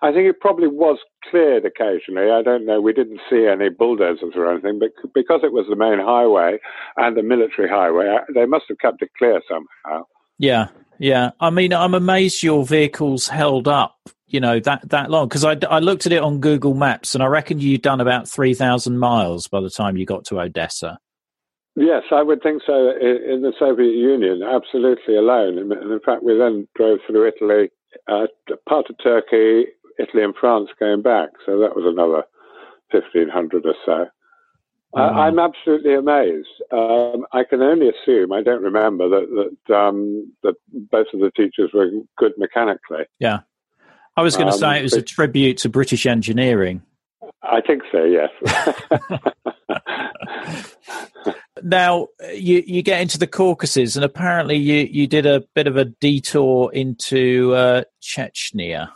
[0.02, 0.98] I think it probably was
[1.30, 2.30] cleared occasionally.
[2.30, 2.80] I don't know.
[2.80, 6.58] We didn't see any bulldozers or anything, but because it was the main highway
[6.96, 10.04] and a military highway, uh, they must have kept it clear somehow.
[10.38, 10.68] Yeah.
[10.98, 11.30] Yeah.
[11.40, 15.28] I mean, I'm amazed your vehicles held up, you know, that, that long.
[15.28, 18.28] Because I, I looked at it on Google Maps and I reckon you'd done about
[18.28, 20.98] 3,000 miles by the time you got to Odessa.
[21.76, 22.90] Yes, I would think so.
[23.00, 25.58] In, the Soviet Union, absolutely alone.
[25.58, 27.70] And in fact, we then drove through Italy,
[28.08, 28.26] uh,
[28.68, 29.66] part of Turkey,
[29.98, 31.30] Italy, and France going back.
[31.46, 32.24] So that was another
[32.90, 34.06] fifteen hundred or so.
[34.92, 35.10] Wow.
[35.10, 36.48] I, I'm absolutely amazed.
[36.72, 38.32] Um, I can only assume.
[38.32, 40.54] I don't remember that that um, that
[40.90, 43.04] both of the teachers were good mechanically.
[43.20, 43.40] Yeah.
[44.16, 46.82] I was going to Um, say it was a tribute to British engineering.
[47.42, 48.04] I think so.
[48.04, 48.30] Yes.
[51.62, 55.76] Now you you get into the Caucasus, and apparently you you did a bit of
[55.76, 58.90] a detour into uh, Chechnya.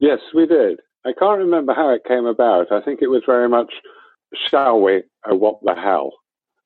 [0.00, 0.80] Yes, we did.
[1.06, 2.72] I can't remember how it came about.
[2.72, 3.72] I think it was very much,
[4.50, 6.12] shall we, or what the hell?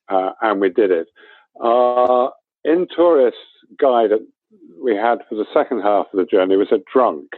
[0.09, 1.09] Uh, and we did it.
[1.61, 2.33] Our
[2.65, 3.37] Intourist
[3.81, 4.27] guide that
[4.83, 7.31] we had for the second half of the journey was a drunk.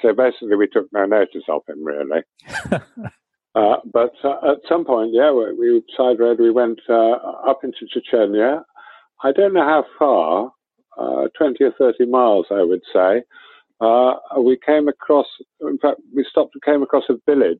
[0.00, 2.22] So basically, we took no notice of him, really.
[3.54, 7.12] uh, but uh, at some point, yeah, we, we side road, we went uh,
[7.48, 8.62] up into Chechnya.
[9.22, 10.52] I don't know how far,
[10.98, 13.22] uh, 20 or 30 miles, I would say
[13.80, 15.26] uh, we came across,
[15.60, 17.58] in fact, we stopped and came across a village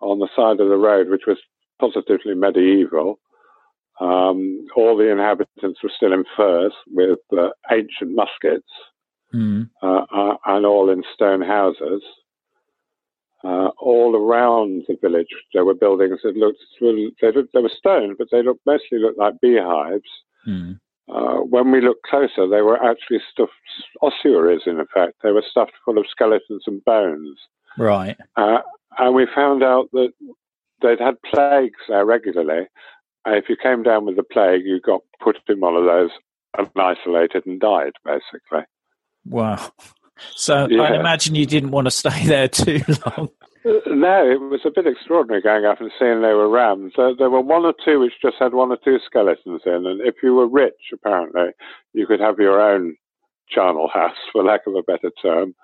[0.00, 1.38] on the side of the road, which was
[1.80, 3.18] positively medieval.
[4.00, 8.68] Um, all the inhabitants were still in furs with uh, ancient muskets
[9.34, 9.70] Mm.
[9.80, 12.02] and all in stone houses.
[13.44, 18.14] Uh, all around the village, there were buildings that looked, they, looked, they were stone,
[18.16, 20.08] but they looked, mostly looked like beehives.
[20.46, 20.78] Mm.
[21.12, 23.52] Uh, when we looked closer, they were actually stuffed
[24.00, 25.14] ossuaries, in effect.
[25.22, 27.38] They were stuffed full of skeletons and bones.
[27.76, 28.16] Right.
[28.36, 28.58] Uh,
[28.98, 30.12] and we found out that
[30.80, 32.68] they'd had plagues there regularly.
[33.24, 36.10] And if you came down with the plague, you got put in one of those
[36.56, 38.64] and isolated and died, basically.
[39.24, 39.72] Wow.
[40.34, 40.82] So Yeah.
[40.82, 43.30] I imagine you didn't want to stay there too long.
[43.64, 46.94] No, it was a bit extraordinary going up and seeing they were rams.
[46.96, 50.00] There, there were one or two which just had one or two skeletons in, and
[50.00, 51.50] if you were rich, apparently,
[51.92, 52.96] you could have your own
[53.48, 55.54] charnel house, for lack of a better term,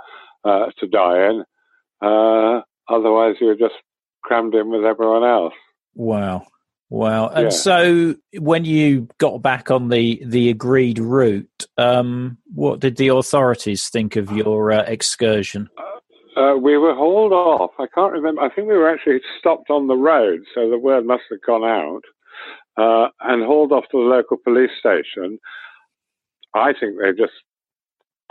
[0.45, 1.45] uh, to die in.
[2.01, 3.75] Uh, otherwise, you were just
[4.23, 5.55] crammed in with everyone else.
[5.95, 6.47] Wow.
[6.91, 7.29] Wow.
[7.29, 7.51] And Yeah.
[7.51, 13.89] so when you got back on the, the agreed route, um, what did the authorities
[13.89, 15.69] think of your uh, excursion?
[16.37, 17.73] Uh, we were hauled off.
[17.79, 18.41] I can't remember.
[18.41, 21.65] I think we were actually stopped on the road, so the word must have gone
[21.65, 22.03] out,
[22.77, 25.39] uh, and hauled off to the local police station.
[26.55, 27.33] I think they just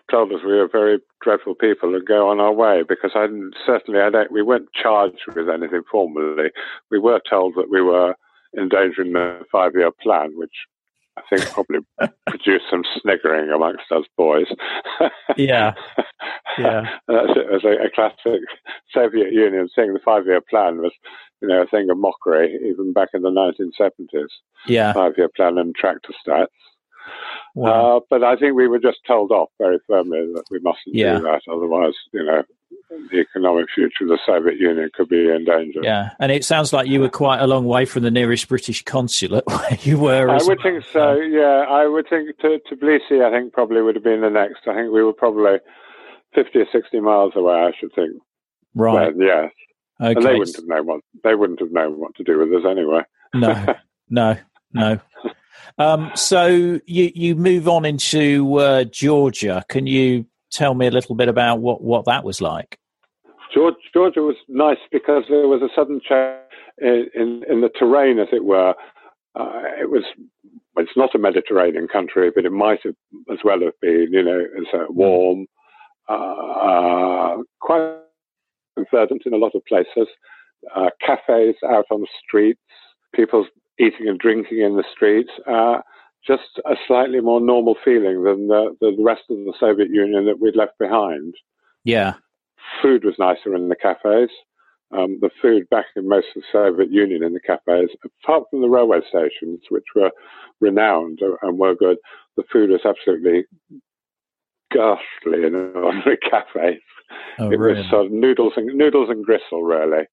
[0.10, 3.28] told us we were very dreadful people and go on our way because I
[3.66, 4.32] certainly I don't.
[4.32, 6.50] We weren't charged with anything formally.
[6.90, 8.16] We were told that we were
[8.58, 10.54] endangering the five-year plan, which
[11.18, 11.80] I think probably
[12.28, 14.48] produced some sniggering amongst us boys.
[15.36, 15.74] Yeah.
[16.58, 16.98] Yeah.
[17.08, 17.54] That's it.
[17.54, 18.42] As a, a classic
[18.92, 20.92] Soviet Union thing, the five-year plan was,
[21.42, 24.26] you know, a thing of mockery even back in the 1970s.
[24.66, 24.94] Yeah.
[24.94, 26.48] Five-year plan and tractor stats.
[27.54, 27.98] Wow.
[27.98, 31.18] Uh, but I think we were just told off very firmly that we mustn't yeah.
[31.18, 31.42] do that.
[31.52, 32.44] Otherwise, you know,
[32.90, 35.80] the economic future of the Soviet Union could be in danger.
[35.84, 38.84] Yeah, and it sounds like you were quite a long way from the nearest British
[38.84, 40.30] consulate where you were.
[40.30, 40.58] I would well.
[40.64, 41.16] think so.
[41.16, 43.24] Yeah, I would think to Tbilisi.
[43.24, 44.68] I think probably would have been the next.
[44.68, 45.58] I think we were probably
[46.34, 47.56] fifty or sixty miles away.
[47.56, 48.22] I should think.
[48.76, 49.14] Right.
[49.18, 49.52] Yes.
[50.00, 50.14] Okay.
[50.16, 52.70] And they wouldn't have known what they wouldn't have known what to do with us
[52.70, 53.02] anyway.
[53.34, 53.76] no,
[54.10, 54.38] no,
[54.74, 55.00] no.
[55.80, 59.64] Um, so you you move on into uh, Georgia.
[59.70, 62.80] Can you tell me a little bit about what, what that was like?
[63.54, 66.38] Georgia, was nice because there was a sudden change
[66.78, 68.76] in, in, in the terrain, as it were.
[69.36, 70.04] Uh, it was
[70.78, 72.96] it's not a Mediterranean country, but it might have
[73.32, 74.10] as well have been.
[74.12, 75.48] You know, it's uh, warm,
[76.08, 77.98] uh, quite
[78.92, 80.08] verdant in a lot of places.
[80.76, 82.60] Uh, cafes out on the streets,
[83.14, 83.46] people
[83.80, 85.32] eating and drinking in the streets.
[85.48, 85.80] Uh,
[86.28, 90.40] just a slightly more normal feeling than the, the rest of the Soviet Union that
[90.40, 91.34] we'd left behind.
[91.84, 92.16] Yeah.
[92.82, 94.30] Food was nicer in the cafes.
[94.92, 97.90] Um, the food back in most of the Soviet Union in the cafes,
[98.24, 100.12] apart from the railway stations, which were
[100.62, 101.98] renowned and were good,
[102.38, 103.46] the food was absolutely
[104.72, 106.82] ghastly in ordinary cafes.
[107.40, 107.80] Oh, it really?
[107.80, 110.06] was sort of noodles and noodles and gristle, really,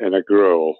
[0.00, 0.76] in a gruel.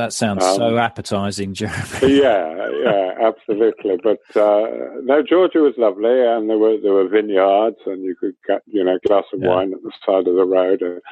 [0.00, 2.20] That sounds um, so appetizing, Jeremy.
[2.22, 3.98] yeah, yeah, absolutely.
[4.02, 4.66] But uh,
[5.02, 8.82] no, Georgia was lovely, and there were there were vineyards, and you could get you
[8.82, 9.48] know a glass of yeah.
[9.48, 11.02] wine at the side of the road, and,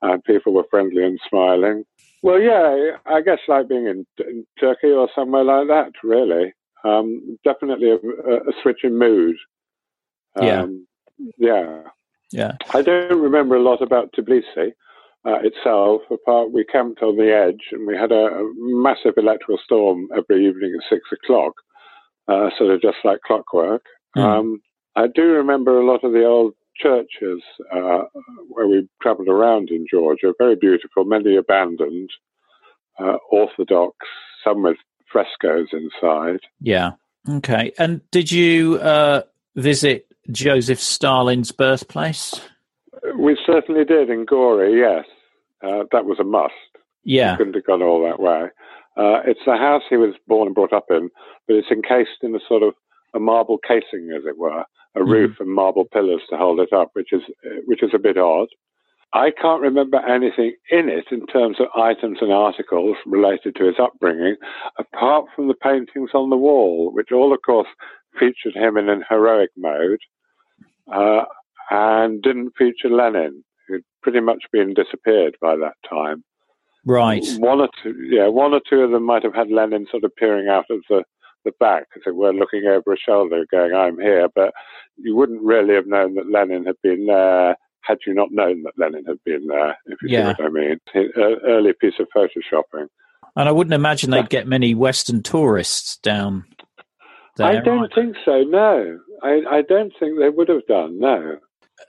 [0.00, 1.84] and, people were friendly and smiling.
[2.22, 5.92] Well, yeah, I guess like being in, in Turkey or somewhere like that.
[6.02, 9.36] Really, um, definitely a, a, switch in mood.
[10.40, 10.86] Um,
[11.36, 11.82] yeah, yeah,
[12.32, 12.52] yeah.
[12.72, 14.72] I don't remember a lot about Tbilisi
[15.24, 16.02] uh, itself.
[16.10, 20.46] Apart, we camped on the edge, and we had a, a massive electrical storm every
[20.46, 21.54] evening at six o'clock,
[22.28, 23.82] uh, sort of just like clockwork.
[24.16, 24.22] Mm.
[24.22, 24.62] Um,
[24.96, 28.02] I do remember a lot of the old churches uh,
[28.48, 30.32] where we travelled around in Georgia.
[30.38, 32.10] Very beautiful, many abandoned,
[32.98, 33.96] uh, orthodox,
[34.44, 34.76] some with
[35.10, 36.40] frescoes inside.
[36.60, 36.92] Yeah.
[37.28, 37.72] Okay.
[37.78, 39.22] And did you uh,
[39.56, 42.40] visit Joseph Stalin's birthplace?
[43.16, 45.04] We certainly did in Gori, yes.
[45.62, 46.52] Uh, that was a must.
[47.04, 47.36] Yeah.
[47.36, 48.48] couldn't have gone all that way.
[48.96, 51.08] Uh, it's the house he was born and brought up in,
[51.46, 52.74] but it's encased in a sort of
[53.14, 56.72] a marble casing, as it were, a mm roof and marble pillars to hold it
[56.72, 57.22] up, which is
[57.66, 58.48] which is a bit odd.
[59.14, 63.76] I can't remember anything in it in terms of items and articles related to his
[63.80, 64.36] upbringing,
[64.78, 67.68] apart from the paintings on the wall, which all, of course,
[68.18, 70.00] featured him in an heroic mode.
[70.92, 71.24] Uh,
[71.70, 76.24] and didn't feature Lenin, who'd pretty much been disappeared by that time.
[76.84, 77.26] Right.
[77.38, 80.16] One or two, yeah, one or two of them might have had Lenin sort of
[80.16, 81.04] peering out of the,
[81.44, 84.28] the back, as it were, looking over a shoulder, going, I'm here.
[84.34, 84.52] But
[84.96, 88.72] you wouldn't really have known that Lenin had been there had you not known that
[88.76, 90.34] Lenin had been there, if you yeah.
[90.36, 90.78] see what I mean.
[90.94, 92.86] An uh, early piece of photoshopping.
[93.36, 96.44] And I wouldn't imagine they'd get many Western tourists down
[97.36, 97.46] there.
[97.46, 97.90] I don't right?
[97.94, 98.98] think so, no.
[99.22, 101.38] I, I don't think they would have done, no.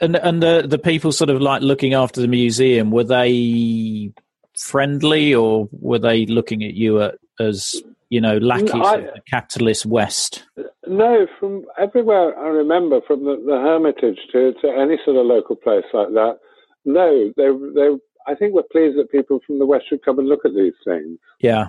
[0.01, 4.11] And and the the people sort of like looking after the museum were they
[4.57, 9.21] friendly or were they looking at you at, as you know lackeys I, of the
[9.29, 10.45] capitalist West?
[10.87, 15.55] No, from everywhere I remember, from the, the Hermitage to, to any sort of local
[15.55, 16.37] place like that.
[16.85, 17.97] No, they they
[18.27, 20.73] I think we're pleased that people from the West should come and look at these
[20.85, 21.17] things.
[21.39, 21.67] Yeah.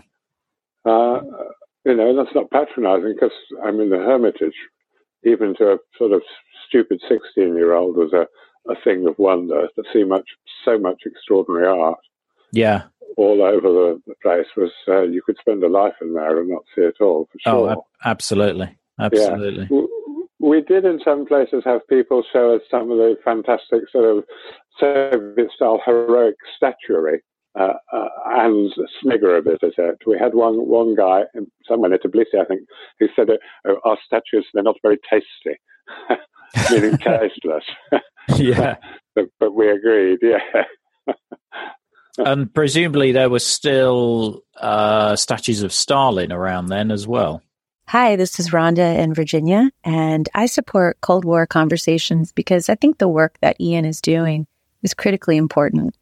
[0.84, 1.20] Uh,
[1.84, 4.54] you know, that's not patronising because I'm in the Hermitage,
[5.24, 6.22] even to a sort of
[6.70, 8.26] stupid 16 year old was a,
[8.70, 10.28] a thing of wonder to see much,
[10.64, 11.98] so much extraordinary art.
[12.52, 12.84] Yeah.
[13.16, 13.68] All over
[14.06, 16.96] the, place was, uh, you could spend a life in there and not see it
[17.00, 17.76] all for oh, sure.
[17.76, 18.76] Oh, absolutely.
[18.98, 19.68] Absolutely.
[19.70, 19.86] Yeah.
[20.38, 24.24] We did in some places have people show us some of the fantastic sort of
[24.78, 27.20] Soviet style heroic statuary
[27.58, 29.98] uh, uh, and snigger a bit at it.
[30.06, 31.22] We had one one guy,
[31.66, 32.62] somewhere near Tbilisi, I think,
[32.98, 33.28] who said,
[33.66, 35.58] oh, "Our statues they're not very tasty."
[36.70, 37.64] meaning tasteless.
[38.36, 38.76] yeah.
[39.14, 40.64] but, but we agreed, yeah.
[42.18, 47.42] and presumably there were still uh, statues of Stalin around then as well.
[47.88, 52.98] Hi, this is Rhonda in Virginia, and I support Cold War conversations because I think
[52.98, 54.46] the work that Ian is doing
[54.82, 55.96] is critically important.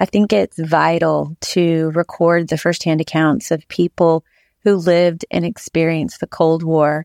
[0.00, 4.24] I think it's vital to record the firsthand accounts of people
[4.64, 7.04] who lived and experienced the Cold War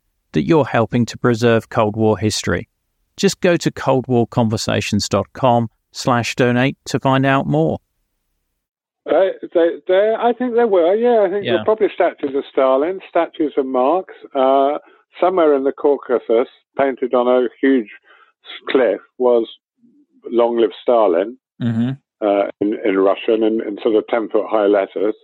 [0.33, 2.67] that you're helping to preserve Cold War history.
[3.17, 7.79] Just go to coldwarconversations.com slash donate to find out more.
[9.05, 11.25] Uh, they, they, I think there were, yeah.
[11.25, 11.51] I think yeah.
[11.51, 14.13] there were probably statues of Stalin, statues of Marx.
[14.35, 14.77] Uh,
[15.19, 17.89] somewhere in the Caucasus, painted on a huge
[18.69, 19.47] cliff, was
[20.25, 21.91] "Long live Stalin" mm-hmm.
[22.21, 25.15] uh, in, in, Russian in, in, sort of ten foot high letters.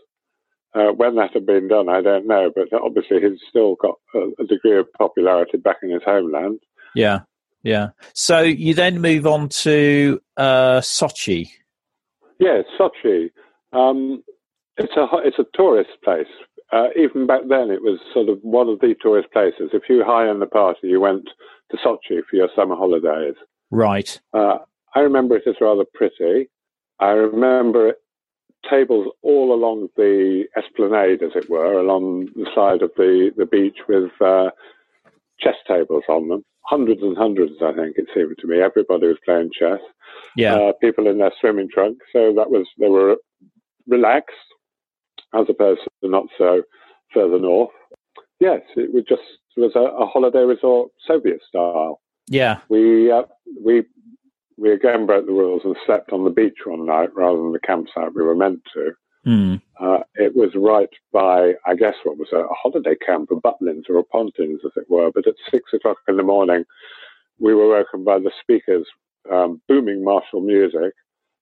[0.77, 4.43] Uh, when that had been done, I don't know, but obviously he's still got a,
[4.43, 6.59] a degree of popularity back in his homeland.
[6.93, 7.21] Yeah,
[7.63, 7.89] yeah.
[8.13, 11.49] So you then move on to uh, Sochi.
[12.39, 13.31] Yeah, Sochi.
[13.73, 14.23] Um,
[14.77, 16.27] it's a it's a tourist place.
[16.71, 19.71] Uh, even back then, it was sort of one of the tourist places.
[19.73, 21.29] If you were high in the party, you went
[21.71, 23.35] to Sochi for your summer holidays.
[23.71, 24.19] Right.
[24.33, 24.57] Uh,
[24.93, 26.49] I remember it as rather pretty.
[26.99, 27.97] I remember it,
[28.69, 33.77] tables all along the esplanade, as it were, along the side of the, the beach
[33.87, 34.49] with uh,
[35.39, 36.43] chess tables on them.
[36.63, 38.61] Hundreds and hundreds, I think it seemed to me.
[38.61, 39.79] Everybody was playing chess.
[40.35, 40.55] Yeah.
[40.55, 42.05] Uh, people in their swimming trunks.
[42.11, 43.15] So that was they were
[43.87, 44.35] relaxed
[45.33, 46.63] as opposed to not so
[47.13, 47.71] further north.
[48.39, 49.21] Yes, it was just
[49.55, 52.01] it was a, a holiday resort, Soviet style.
[52.27, 53.23] Yeah, we uh,
[53.63, 53.83] we
[54.57, 57.59] we again broke the rules and slept on the beach one night rather than the
[57.59, 58.91] campsite we were meant to.
[59.25, 59.61] Mm.
[59.79, 63.89] Uh, it was right by, I guess, what was a, a holiday camp, a Butlins
[63.89, 65.11] or a Pontins, as it were.
[65.11, 66.63] But at six o'clock in the morning,
[67.39, 68.87] we were woken by the speakers
[69.31, 70.93] um, booming martial music,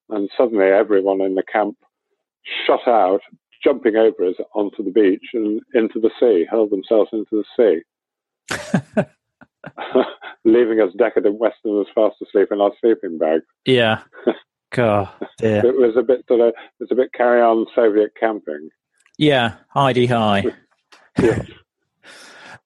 [0.10, 1.78] and suddenly everyone in the camp
[2.66, 3.22] shot out,
[3.64, 7.82] jumping over us onto the beach and into the sea, hurled themselves into the
[8.98, 9.04] sea,
[10.46, 13.44] leaving us decadent Westerners fast asleep in our sleeping bags.
[13.66, 14.02] Yeah.
[14.72, 15.66] God, dear.
[15.66, 18.70] it was a bit sort of, it was a bit carry on Soviet camping.
[19.18, 20.44] Yeah, Hi-de-Hi.
[21.20, 21.48] yes.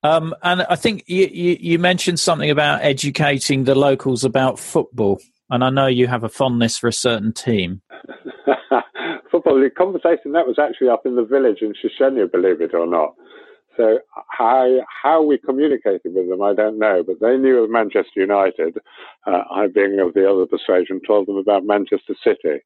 [0.01, 5.19] Um, and I think you, you, you, mentioned something about educating the locals about football,
[5.49, 7.81] and I know you have a fondness for a certain team.
[9.29, 12.87] football, the conversation that was actually up in the village in Chechnya, believe it or
[12.87, 13.13] not.
[13.79, 18.19] So how how we communicated with them, I don't know, but they knew of Manchester
[18.19, 18.77] United.
[19.25, 22.59] Uh, I, being of the other persuasion, told them about Manchester City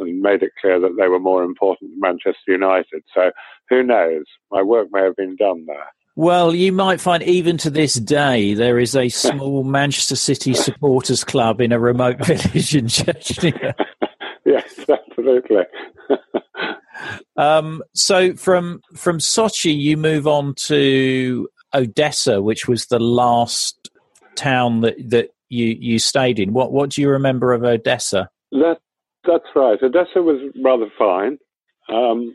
[0.00, 3.04] and made it clear that they were more important than Manchester United.
[3.14, 3.30] So
[3.68, 4.24] who knows?
[4.50, 5.86] My work may have been done there.
[6.16, 11.22] Well, you might find even to this day there is a small Manchester City supporters
[11.22, 13.72] club in a remote village in Chechnya.
[14.44, 15.62] yes, absolutely.
[17.36, 23.90] Um, so from from Sochi, you move on to Odessa, which was the last
[24.36, 26.52] town that that you you stayed in.
[26.52, 28.28] What what do you remember of Odessa?
[28.52, 28.78] That
[29.24, 29.78] that's right.
[29.82, 31.38] Odessa was rather fine.
[31.88, 32.34] Um,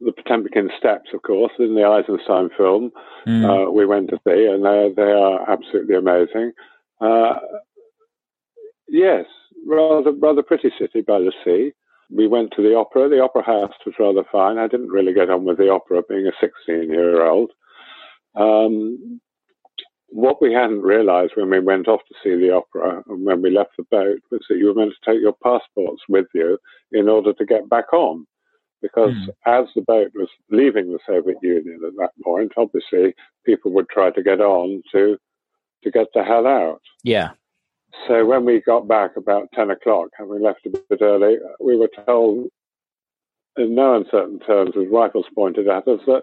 [0.00, 2.92] the Potemkin Steps, of course, in the Eisenstein film,
[3.26, 3.44] mm.
[3.44, 6.52] uh, we went to see, and they they are absolutely amazing.
[7.00, 7.34] Uh,
[8.88, 9.26] yes,
[9.66, 11.72] rather rather pretty city by the sea.
[12.10, 13.08] We went to the opera.
[13.08, 14.58] The opera house was rather fine.
[14.58, 17.50] I didn't really get on with the opera, being a 16 year old.
[18.34, 19.20] Um,
[20.10, 23.50] what we hadn't realized when we went off to see the opera and when we
[23.50, 26.58] left the boat was that you were meant to take your passports with you
[26.92, 28.26] in order to get back on.
[28.80, 29.28] Because mm.
[29.44, 34.10] as the boat was leaving the Soviet Union at that point, obviously people would try
[34.10, 35.18] to get on to
[35.84, 36.80] to get the hell out.
[37.04, 37.30] Yeah.
[38.06, 41.90] So when we got back about 10 o'clock, having left a bit early, we were
[42.06, 42.48] told
[43.56, 46.22] in no uncertain terms with rifles pointed at us that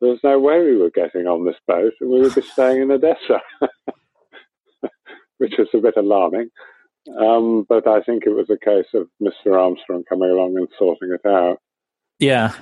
[0.00, 2.82] there was no way we were getting on this boat and we would be staying
[2.82, 3.40] in Odessa,
[5.38, 6.48] which was a bit alarming.
[7.18, 9.58] Um, but I think it was a case of Mr.
[9.58, 11.58] Armstrong coming along and sorting it out.
[12.18, 12.54] Yeah.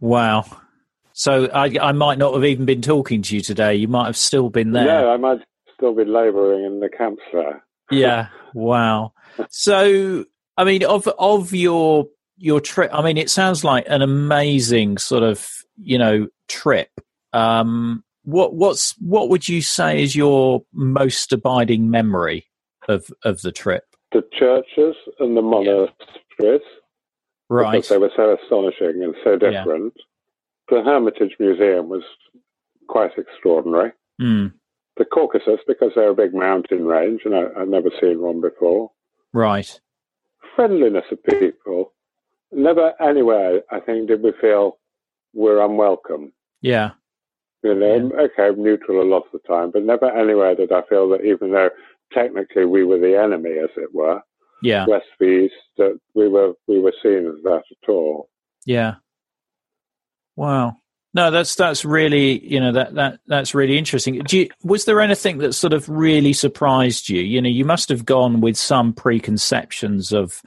[0.00, 0.46] Wow.
[1.12, 3.74] So I, I might not have even been talking to you today.
[3.74, 4.86] You might have still been there.
[4.86, 5.40] Yeah, I might
[5.74, 8.28] still be labouring in the camps there yeah.
[8.54, 9.12] Wow.
[9.50, 10.24] So,
[10.56, 15.22] I mean, of of your your trip, I mean, it sounds like an amazing sort
[15.22, 16.90] of you know trip.
[17.32, 22.46] Um, what what's what would you say is your most abiding memory
[22.88, 23.84] of of the trip?
[24.12, 26.62] The churches and the monasteries,
[27.48, 27.72] right?
[27.72, 29.94] Because they were so astonishing and so different.
[29.96, 30.04] Yeah.
[30.78, 32.02] The Hermitage Museum was
[32.88, 33.92] quite extraordinary.
[34.20, 34.52] Mm
[35.00, 38.90] the Caucasus because they're a big mountain range, and I, have never seen one before.
[39.32, 39.80] Right.
[40.54, 41.94] Friendliness of people.
[42.52, 44.76] Never anywhere, I think, did we feel
[45.32, 46.32] we're unwelcome.
[46.60, 46.90] Yeah.
[47.62, 48.22] You know, yeah.
[48.24, 51.52] okay, neutral a lot of the time, but never anywhere did I feel that even
[51.52, 51.70] though
[52.12, 54.20] technically we were the enemy, as it were,
[54.62, 58.28] yeah, West East, that we were we were seen as that at all.
[58.66, 58.96] Yeah.
[60.36, 60.76] Wow.
[61.12, 64.22] No, that's that's really you know that that that's really interesting.
[64.30, 67.20] You, was there anything that sort of really surprised you?
[67.20, 70.40] You know, you must have gone with some preconceptions of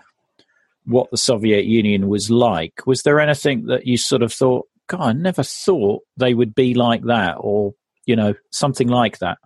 [0.86, 2.86] what the Soviet Union was like.
[2.86, 6.74] Was there anything that you sort of thought, God, I never thought they would be
[6.74, 7.74] like that, or
[8.06, 9.38] you know, something like that?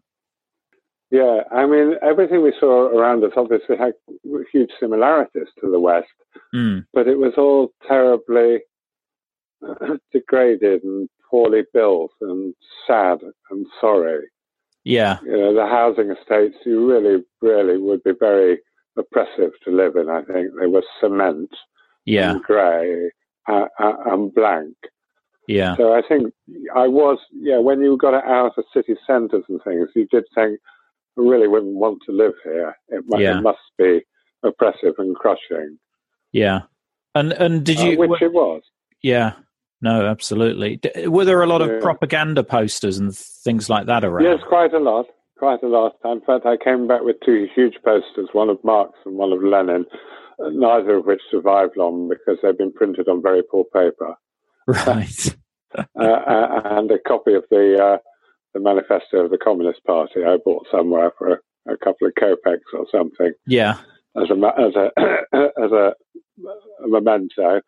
[1.09, 3.93] Yeah, I mean, everything we saw around us obviously had
[4.51, 6.07] huge similarities to the West,
[6.53, 6.85] mm.
[6.93, 8.59] but it was all terribly
[10.11, 12.53] degraded and poorly built and
[12.85, 14.27] sad and sorry.
[14.83, 15.17] Yeah.
[15.23, 18.59] You know, the housing estates, you really, really would be very
[18.97, 20.51] oppressive to live in, I think.
[20.59, 21.49] They were cement
[22.05, 22.31] yeah.
[22.31, 23.11] and grey
[23.47, 24.75] uh, uh, and blank.
[25.47, 25.75] Yeah.
[25.77, 26.33] So I think
[26.75, 30.59] I was, yeah, when you got out of city centres and things, you did think,
[31.17, 32.75] I really wouldn't want to live here.
[32.89, 33.39] It, yeah.
[33.39, 34.01] it must be
[34.43, 35.77] oppressive and crushing.
[36.31, 36.61] Yeah.
[37.15, 38.03] And and did uh, you?
[38.03, 38.61] Uh, which it was.
[39.01, 39.33] Yeah.
[39.81, 40.79] No, absolutely.
[41.05, 44.23] Were there a lot of propaganda posters and things like that around?
[44.23, 45.05] Yes, quite a lot.
[45.37, 45.97] Quite a lot.
[46.03, 49.43] In fact, I came back with two huge posters, one of Marx and one of
[49.43, 49.85] Lenin,
[50.39, 54.15] neither of which survived long because they've been printed on very poor paper.
[54.67, 55.35] Right.
[55.99, 57.97] uh, uh, and a copy of the uh,
[58.53, 62.73] the manifesto of the Communist Party I bought somewhere for a, a couple of kopecks
[62.73, 63.33] or something.
[63.45, 63.77] Yeah.
[64.15, 64.91] As a as a
[65.63, 65.93] as a,
[66.83, 67.61] a memento.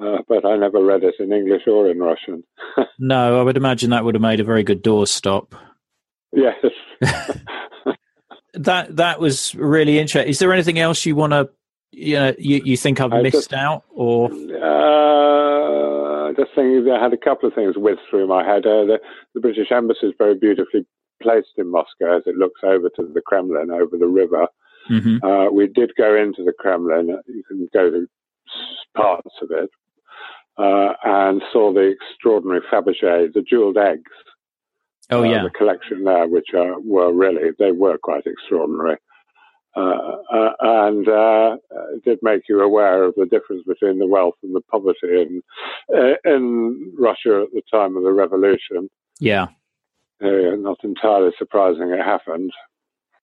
[0.00, 2.44] Uh, but I never read it in English or in Russian.
[2.98, 5.52] no, I would imagine that would have made a very good doorstop.
[6.32, 6.56] Yes.
[8.54, 10.30] that that was really interesting.
[10.30, 11.50] Is there anything else you want to,
[11.90, 14.30] you know, you, you think I've I missed just, out, or?
[14.30, 18.66] Uh, just thinking, I had a couple of things whiz through my head.
[18.66, 19.00] Uh, the,
[19.34, 20.86] the British Embassy is very beautifully
[21.20, 24.46] placed in Moscow as it looks over to the Kremlin, over the river.
[24.90, 25.24] Mm-hmm.
[25.24, 27.08] Uh, we did go into the Kremlin.
[27.26, 28.06] You can go to
[28.96, 29.70] parts of it,
[30.58, 34.10] uh, and saw the extraordinary Fabergé, the jeweled eggs.
[35.10, 38.98] Oh uh, yeah, the collection there, which uh, were really they were quite extraordinary,
[39.74, 41.56] uh, uh, and uh,
[42.04, 45.42] did make you aware of the difference between the wealth and the poverty in
[46.24, 48.90] in Russia at the time of the revolution.
[49.18, 49.46] Yeah,
[50.20, 52.52] not entirely surprising it happened.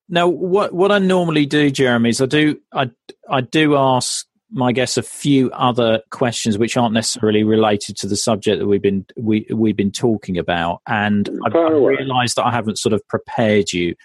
[0.09, 2.89] Now, what what I normally do, Jeremy, is I do I
[3.29, 8.15] I do ask my guess a few other questions which aren't necessarily related to the
[8.15, 12.51] subject that we've been we we've been talking about, and I, I realised that I
[12.51, 13.95] haven't sort of prepared you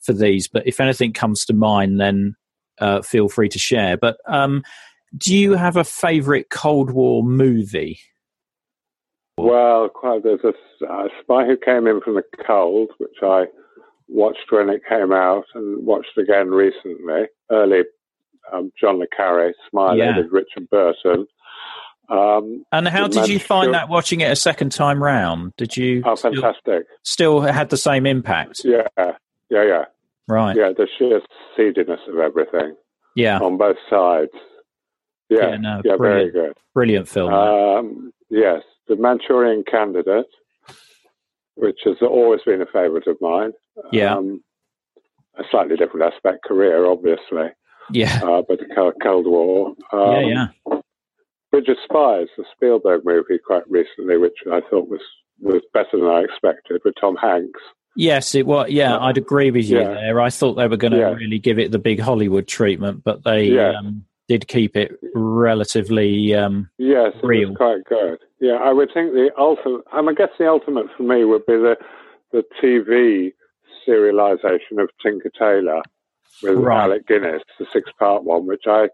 [0.00, 0.48] for these.
[0.48, 2.34] But if anything comes to mind, then
[2.80, 3.96] uh, feel free to share.
[3.96, 4.62] But um,
[5.16, 8.00] do you have a favourite Cold War movie?
[9.36, 13.44] Well, quite, there's a, a spy who came in from the cold, which I
[14.08, 17.82] watched when it came out and watched again recently, early
[18.52, 20.22] um, John le Carre, Smile yeah.
[20.30, 21.26] Richard Burton.
[22.08, 25.54] Um, and how did you find that watching it a second time round?
[25.56, 26.02] Did you?
[26.04, 26.86] Oh, fantastic!
[27.04, 28.62] Still, still had the same impact.
[28.64, 29.12] Yeah, yeah,
[29.50, 29.84] yeah.
[30.28, 30.56] Right.
[30.56, 31.20] Yeah, the sheer
[31.56, 32.76] seediness of everything.
[33.16, 33.38] Yeah.
[33.38, 34.30] On both sides.
[35.28, 36.54] Yeah, yeah, no, yeah very good.
[36.74, 37.32] Brilliant film.
[37.32, 40.26] Um, yes, The Manchurian Candidate,
[41.54, 43.52] which has always been a favourite of mine.
[43.92, 44.16] Yeah.
[44.16, 44.42] Um,
[45.38, 47.50] a slightly different aspect career, obviously.
[47.92, 48.20] Yeah.
[48.22, 49.74] Uh, but the Cold War.
[49.92, 50.80] Um, yeah, yeah.
[51.50, 55.00] Bridge of Spies, the Spielberg movie, quite recently, which I thought was
[55.40, 57.60] was better than I expected, with Tom Hanks.
[57.96, 58.70] Yes, it was.
[58.70, 59.94] Yeah, I'd agree with you yeah.
[59.94, 60.20] there.
[60.20, 61.10] I thought they were going to yeah.
[61.10, 63.72] really give it the big Hollywood treatment, but they yeah.
[63.78, 67.54] um, did keep it relatively um, yes, real.
[67.56, 68.18] quite good.
[68.38, 69.82] Yeah, I would think the ultimate.
[69.92, 71.76] I, mean, I guess the ultimate for me would be the
[72.32, 73.32] the TV
[73.86, 75.82] serialization of Tinker Tailor
[76.42, 76.84] with right.
[76.84, 78.88] Alec Guinness, the six part one, which I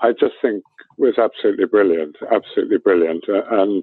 [0.00, 0.62] I just think
[0.96, 3.82] was absolutely brilliant, absolutely brilliant, uh, and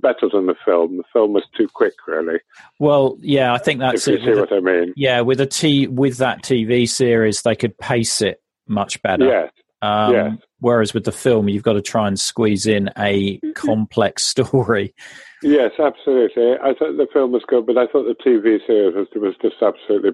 [0.00, 0.98] better than the film.
[0.98, 2.38] The film was too quick, really.
[2.78, 4.34] Well, yeah, I think that's if you it.
[4.34, 4.92] see what I mean?
[4.96, 9.26] Yeah, with a t with that TV series, they could pace it much better.
[9.26, 9.52] Yes.
[9.82, 10.32] Um, yes.
[10.60, 14.94] Whereas with the film, you've got to try and squeeze in a complex story.
[15.42, 16.52] Yes, absolutely.
[16.62, 19.56] I thought the film was good, but I thought the TV series was, was just
[19.60, 20.12] absolutely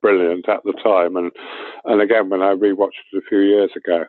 [0.00, 1.30] brilliant at the time, and
[1.84, 4.04] and again when I rewatched it a few years ago.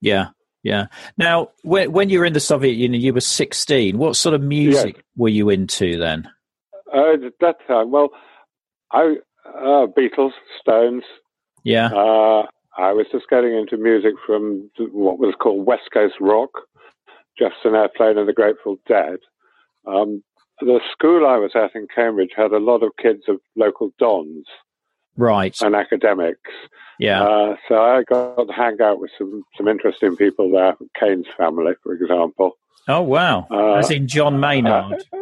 [0.00, 0.28] Yeah,
[0.62, 0.86] yeah.
[1.16, 3.98] Now, when when you were in the Soviet Union, you were sixteen.
[3.98, 5.04] What sort of music yes.
[5.16, 6.28] were you into then?
[6.92, 8.10] Uh, at that time, well,
[8.90, 9.16] I
[9.46, 11.04] uh, Beatles, Stones.
[11.64, 11.86] Yeah.
[11.86, 12.46] Uh,
[12.78, 16.50] I was just getting into music from what was called West Coast rock,
[17.38, 19.18] Jefferson Airplane and the Grateful Dead.
[19.86, 20.22] Um,
[20.60, 24.46] the school I was at in Cambridge had a lot of kids of local dons
[25.16, 25.56] Right.
[25.60, 26.50] and academics.
[26.98, 27.22] Yeah.
[27.22, 31.72] Uh, so I got to hang out with some, some interesting people there, Keynes' family,
[31.82, 32.56] for example.
[32.88, 33.46] oh wow.
[33.50, 35.04] uh, As in John Maynard.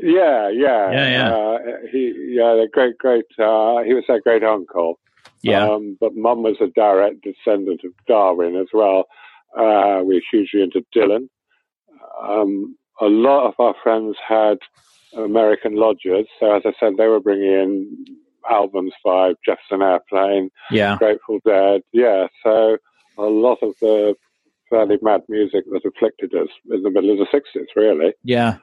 [0.00, 1.34] Yeah, yeah, Yeah, yeah.
[1.34, 1.58] Uh,
[1.90, 3.26] he, yeah, the great, great.
[3.38, 4.98] Uh, he was their great uncle.
[5.42, 5.68] yeah.
[5.68, 9.04] Um, but Mum was a direct descendant of Darwin as well.
[9.56, 11.28] Uh, we were hugely into Dylan.
[12.22, 14.58] Um, a lot of our friends had
[15.16, 18.04] American lodgers, so as I said, they were bringing in
[18.50, 20.96] albums by Jefferson Airplane, yeah.
[20.98, 21.82] Grateful Dead.
[21.92, 22.76] Yeah, so
[23.18, 24.14] a lot of the
[24.70, 28.14] fairly mad music that afflicted us in the middle of the 60s, really.
[28.24, 28.56] Yeah.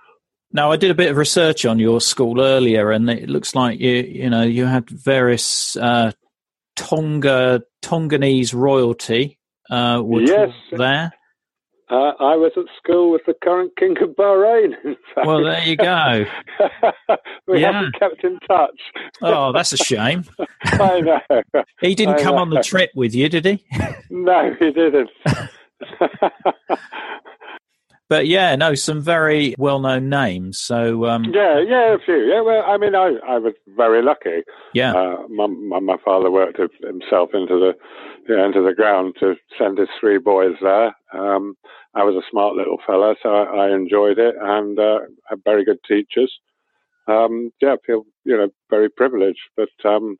[0.52, 3.80] Now I did a bit of research on your school earlier, and it looks like
[3.80, 6.12] you you know you had various uh,
[6.76, 9.38] Tonga Tonganese royalty
[9.70, 10.50] uh, Yes.
[10.72, 11.12] there.
[11.92, 15.26] Uh, I was at school with the current King of Bahrain, in fact.
[15.26, 16.26] Well, there you go.
[17.48, 17.72] we Yeah.
[17.72, 18.80] haven't kept in touch.
[19.24, 20.24] Oh, that's a shame.
[20.64, 21.20] I know.
[21.82, 22.42] He didn't I come know.
[22.42, 23.64] on the trip with you, did he?
[24.12, 25.10] No, he didn't.
[28.10, 30.57] But yeah, no, some very well-known names.
[30.57, 32.18] So um, yeah, yeah, a few.
[32.18, 34.41] Yeah, well, I mean, I, I was very lucky.
[34.74, 37.74] yeah, Uh, my, my, my father worked himself into the
[38.28, 40.95] yeah, into the ground to send his three boys there.
[41.14, 41.55] Um,
[41.95, 44.99] I was a smart little fella, so I, I enjoyed it and uh,
[45.30, 46.32] had very good teachers.
[47.07, 50.18] Um, yeah, I feel you know very privileged, but um,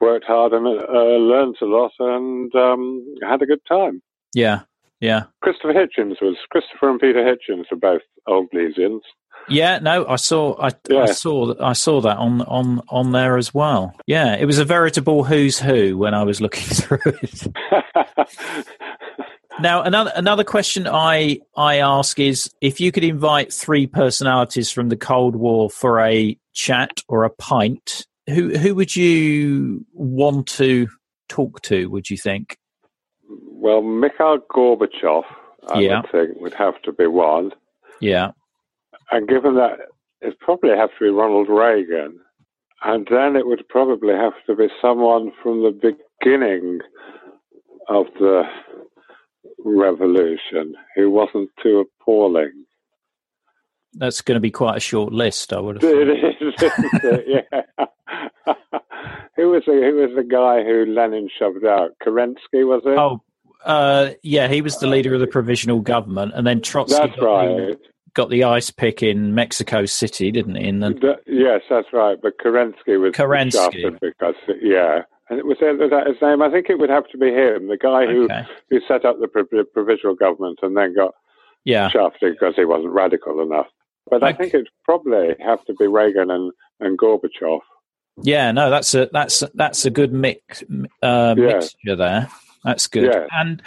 [0.00, 4.02] worked hard and uh, learned a lot and um, had a good time.
[4.34, 4.62] yeah,
[5.02, 9.00] yeah, Christopher Hitchens was Christopher and Peter Hitchens were both old Leysians.
[9.48, 9.78] yeah.
[9.80, 11.06] No, I saw, I, I Yeah.
[11.06, 13.94] saw, I saw that on on on there as well.
[14.06, 17.46] Yeah, it was a veritable who's who when I was looking through it.
[19.60, 24.88] Now, another another question I I ask is if you could invite three personalities from
[24.88, 30.88] the Cold War for a chat or a pint, who who would you want to
[31.28, 31.86] talk to?
[31.90, 32.56] Would you think?
[33.62, 35.22] Well, Mikhail Gorbachev,
[35.68, 36.00] I Yeah.
[36.00, 37.52] would think, would have to be one.
[38.00, 38.32] Yeah,
[39.12, 39.78] And given that,
[40.20, 42.18] it'd probably have to be Ronald Reagan.
[42.82, 46.80] And then it would probably have to be someone from the beginning
[47.88, 48.42] of the
[49.64, 52.64] revolution who wasn't too appalling.
[53.94, 55.52] that's going to be quite a short list.
[55.52, 55.84] I would have.
[55.84, 56.46] It thought.
[56.48, 57.44] is, isn't it?
[57.52, 57.84] yeah.
[59.36, 61.90] who was the who was the guy who Lenin shoved out?
[62.02, 62.96] Kerensky was it?
[62.98, 63.20] Oh,
[63.64, 67.44] uh, yeah, he was the leader of the provisional government, and then Trotsky that's got,
[67.46, 67.78] the,
[68.14, 70.68] got the ice pick in Mexico City, didn't he?
[70.68, 72.18] And then, Th- yes, that's right.
[72.20, 73.52] But Kerensky was Kerensky.
[73.52, 76.42] shafted because yeah, and it was, was that his name?
[76.42, 79.18] I think it would have to be him, the guy who okay, who set up
[79.20, 81.14] the pro- provisional government and then got
[81.64, 83.66] yeah, shafted because he wasn't radical enough.
[84.10, 86.50] But I think it'd probably have to be Reagan and,
[86.80, 87.60] and Gorbachev.
[88.20, 90.62] Yeah, no, that's a that's that's a good mix
[91.02, 91.44] uh, Yeah.
[91.44, 92.28] mixture there.
[92.64, 93.12] That's good.
[93.12, 93.26] Yeah.
[93.32, 93.62] And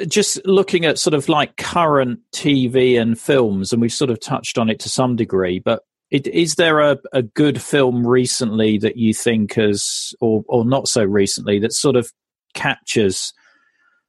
[0.00, 4.20] uh, just looking at sort of like current TV and films, and we've sort of
[4.20, 8.78] touched on it to some degree, but it, is there a, a good film recently
[8.78, 12.10] that you think has, or or not so recently, that sort of
[12.54, 13.32] captures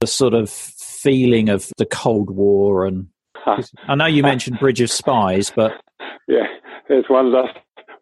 [0.02, 2.86] the sort of feeling of the Cold War?
[2.86, 3.08] And
[3.88, 5.74] I know you mentioned Bridge of Spies, but
[6.28, 6.48] yeah,
[6.88, 7.50] there's one does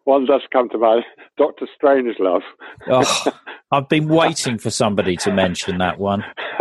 [0.04, 1.04] one does come to mind,
[1.38, 2.42] Doctor Strangelove.
[2.88, 3.32] oh,
[3.70, 6.24] I've been waiting for somebody to mention that one.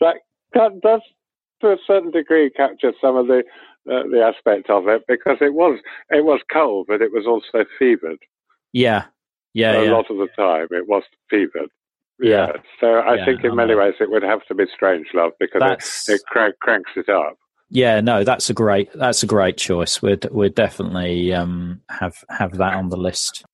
[0.00, 0.16] that
[0.54, 1.02] that does
[1.60, 3.42] to a certain degree capture some of the
[3.90, 5.78] uh, the aspect of it because it was
[6.10, 8.18] it was cold, but it was also fevered.
[8.72, 9.04] Yeah,
[9.52, 9.90] yeah, a yeah.
[9.92, 11.70] lot of the time, it was fevered.
[12.20, 12.46] Yeah.
[12.46, 12.52] Yeah.
[12.80, 16.08] So I Yeah, think in many ways it would have to be Strangelove because That's
[16.08, 17.36] it, it crank, cranks it up.
[17.70, 20.00] Yeah, no, that's a great that's a great choice.
[20.02, 23.44] We'd we'd definitely um, have have that on the list.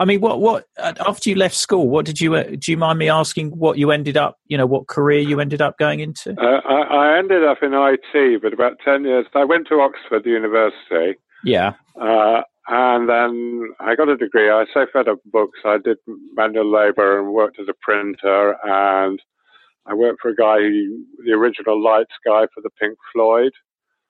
[0.00, 1.88] I mean, what what uh, after you left school?
[1.88, 2.70] What did you uh, do?
[2.72, 4.38] You mind me asking what you ended up?
[4.46, 6.40] You know, what career you ended up going into?
[6.40, 10.24] Uh, I, I ended up in IT, but about 10 years, I went to Oxford
[10.24, 11.18] University.
[11.44, 14.50] Yeah, Uh, and then I got a degree.
[14.50, 15.60] I so fed up books.
[15.64, 15.96] I did
[16.34, 18.56] manual labor and worked as a printer.
[18.62, 19.20] And
[19.88, 23.52] I worked for a guy, who, the original lights guy for the Pink Floyd.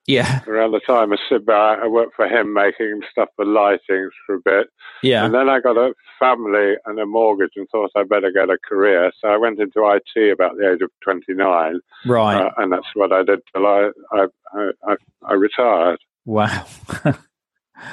[0.07, 4.37] yeah, Around the time of Barrett, I worked for him making stuff for lighting for
[4.37, 4.69] a bit.
[5.03, 8.51] yeah, And then I got a family and a mortgage and thought I'd better get
[8.51, 9.13] a career.
[9.21, 11.81] So I went into IT about the age of 29.
[12.07, 12.43] right.
[12.47, 16.01] Uh, and that's what I did till I, I, I, I, I retired.
[16.25, 16.67] wow.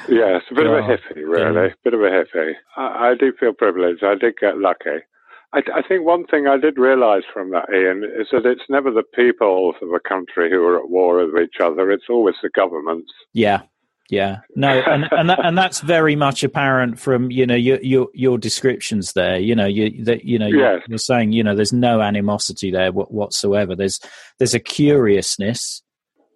[0.08, 1.72] Yes, a bit of a hippie, really.
[1.84, 2.54] Bit of a hippie.
[2.76, 4.02] I, I do feel privileged.
[4.02, 5.04] I did get lucky.
[5.52, 8.90] I, I think one thing I did realize from that, Ian, is that it's never
[8.90, 11.90] the peoples of a country who are at war with each other.
[11.90, 13.12] It's always the governments.
[13.32, 13.62] yeah,
[14.10, 18.08] Yeah, no, and and that, and that's very much apparent from you know your your,
[18.14, 19.38] your descriptions there.
[19.38, 20.82] You know, you that you know Yes.
[20.88, 23.74] you're saying you know there's no animosity there whatsoever.
[23.74, 23.98] There's
[24.38, 25.82] there's a curiousness.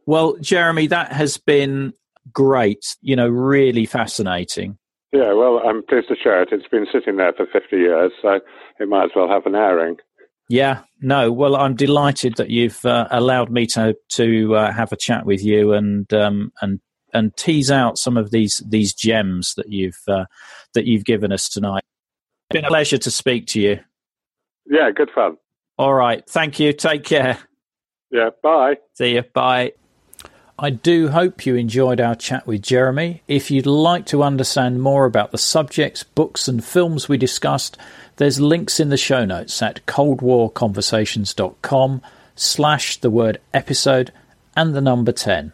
[0.06, 1.92] Well, Jeremy, that has been
[2.32, 2.96] great.
[3.02, 4.78] You know, really fascinating.
[5.12, 6.50] Yeah, well, I'm pleased to share it.
[6.52, 8.40] It's been sitting there for 50 years, so
[8.78, 9.96] it might as well have an airing.
[10.48, 11.32] Yeah, no.
[11.32, 15.44] Well, I'm delighted that you've uh, allowed me to to uh, have a chat with
[15.44, 16.80] you and um, and
[17.14, 20.24] and tease out some of these these gems that you've uh,
[20.74, 21.84] that you've given us tonight.
[22.50, 23.78] It's been a pleasure to speak to you.
[24.66, 25.36] Yeah, good fun.
[25.78, 26.72] All right, thank you.
[26.72, 27.38] Take care.
[28.10, 28.74] Yeah, bye.
[28.94, 29.22] See you.
[29.22, 29.72] Bye.
[30.62, 33.22] I do hope you enjoyed our chat with Jeremy.
[33.26, 37.78] If you'd like to understand more about the subjects, books, and films we discussed,
[38.16, 42.02] there's links in the show notes at coldwarconversations.com
[42.36, 44.12] slash the word episode
[44.54, 45.52] and the number 10.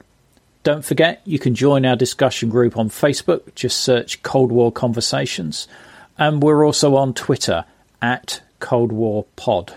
[0.64, 3.54] Don't forget, you can join our discussion group on Facebook.
[3.54, 5.68] Just search Cold War Conversations.
[6.18, 7.64] And we're also on Twitter
[8.02, 9.72] at Cold War Pod.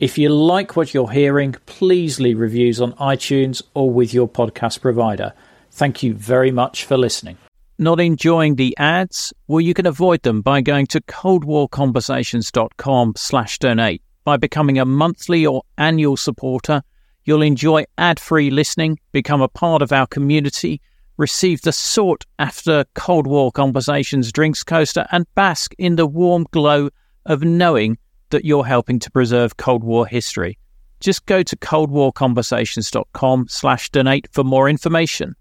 [0.00, 4.80] If you like what you're hearing, please leave reviews on iTunes or with your podcast
[4.80, 5.34] provider.
[5.72, 7.36] Thank you very much for listening.
[7.78, 9.34] Not enjoying the ads?
[9.46, 14.00] Well, you can avoid them by going to coldwarconversations.com slash donate.
[14.24, 16.82] By becoming a monthly or annual supporter,
[17.24, 20.80] you'll enjoy ad-free listening, become a part of our community,
[21.18, 26.88] receive the sought after Cold War Conversations drinks coaster, and bask in the warm glow
[27.26, 27.98] of knowing
[28.30, 30.58] that you're helping to preserve Cold War history.
[31.00, 35.34] Just go to coldwarconversations.com slash donate for more information.